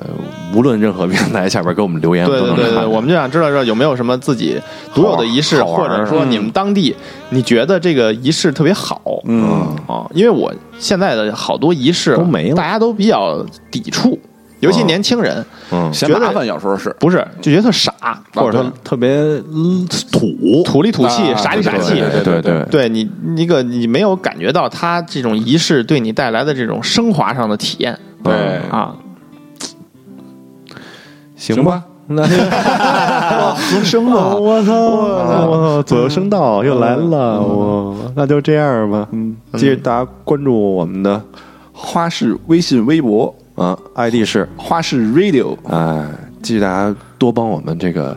[0.53, 4.59] 无论任何平台下边给我们留言，对对对对，我们就想知道这有没有什么自己
[4.93, 6.93] 独有的仪式，或者说你们当地
[7.29, 9.01] 你觉得这个仪式特别好。
[9.23, 14.19] 嗯，啊，因为我现在的好多仪式都没了大家都比较抵触，
[14.65, 17.93] 尤其年轻人，嗯，觉得嫌麻烦有时候是，不是就觉得特傻，
[18.33, 20.25] 或者说特别嗯土。
[20.65, 21.93] 土里土气，啊傻里傻气。
[21.93, 27.97] 对对对对你，那个你没有感觉到他这种仪式对你带来的这种升华上的体验。
[28.23, 28.33] 对。
[28.69, 28.95] 啊，
[31.35, 31.83] 行吧。
[32.07, 32.25] 那。
[32.27, 32.35] 就
[33.55, 34.73] 合声了，我操！
[34.73, 35.83] 我操！
[35.83, 37.95] 左右声道又来了，我。
[38.15, 39.07] 那就这样吧。
[39.11, 41.21] 嗯，记得大家关注我们的
[41.71, 46.05] 花式微信、微博，啊，ID 是花式 Radio 哎，
[46.43, 48.15] 记得大家多帮我们这个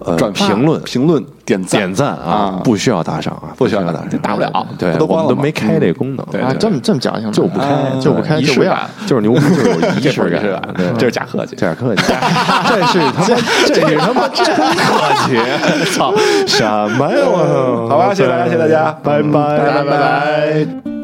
[0.00, 8.90] 呃转评论、评论、点赞点赞啊啊，不需要打赏啊，不需要打赏，打不了对，我们都没开这个功能，啊，这么这么讲行吗，就不开啊就不开，就不要仪式感。
[9.06, 9.40] 就是牛逼，
[10.00, 10.62] 就是有仪式感
[10.98, 11.66] 这是假客气这。
[11.66, 13.38] 点客气，这是他妈，
[13.72, 14.54] 这是他妈真客
[15.26, 16.12] 气， 操，
[16.46, 17.18] 什么呀？
[17.24, 17.86] 我！
[17.88, 20.95] 好吧谢谢大家谢谢大家拜拜，拜拜拜拜。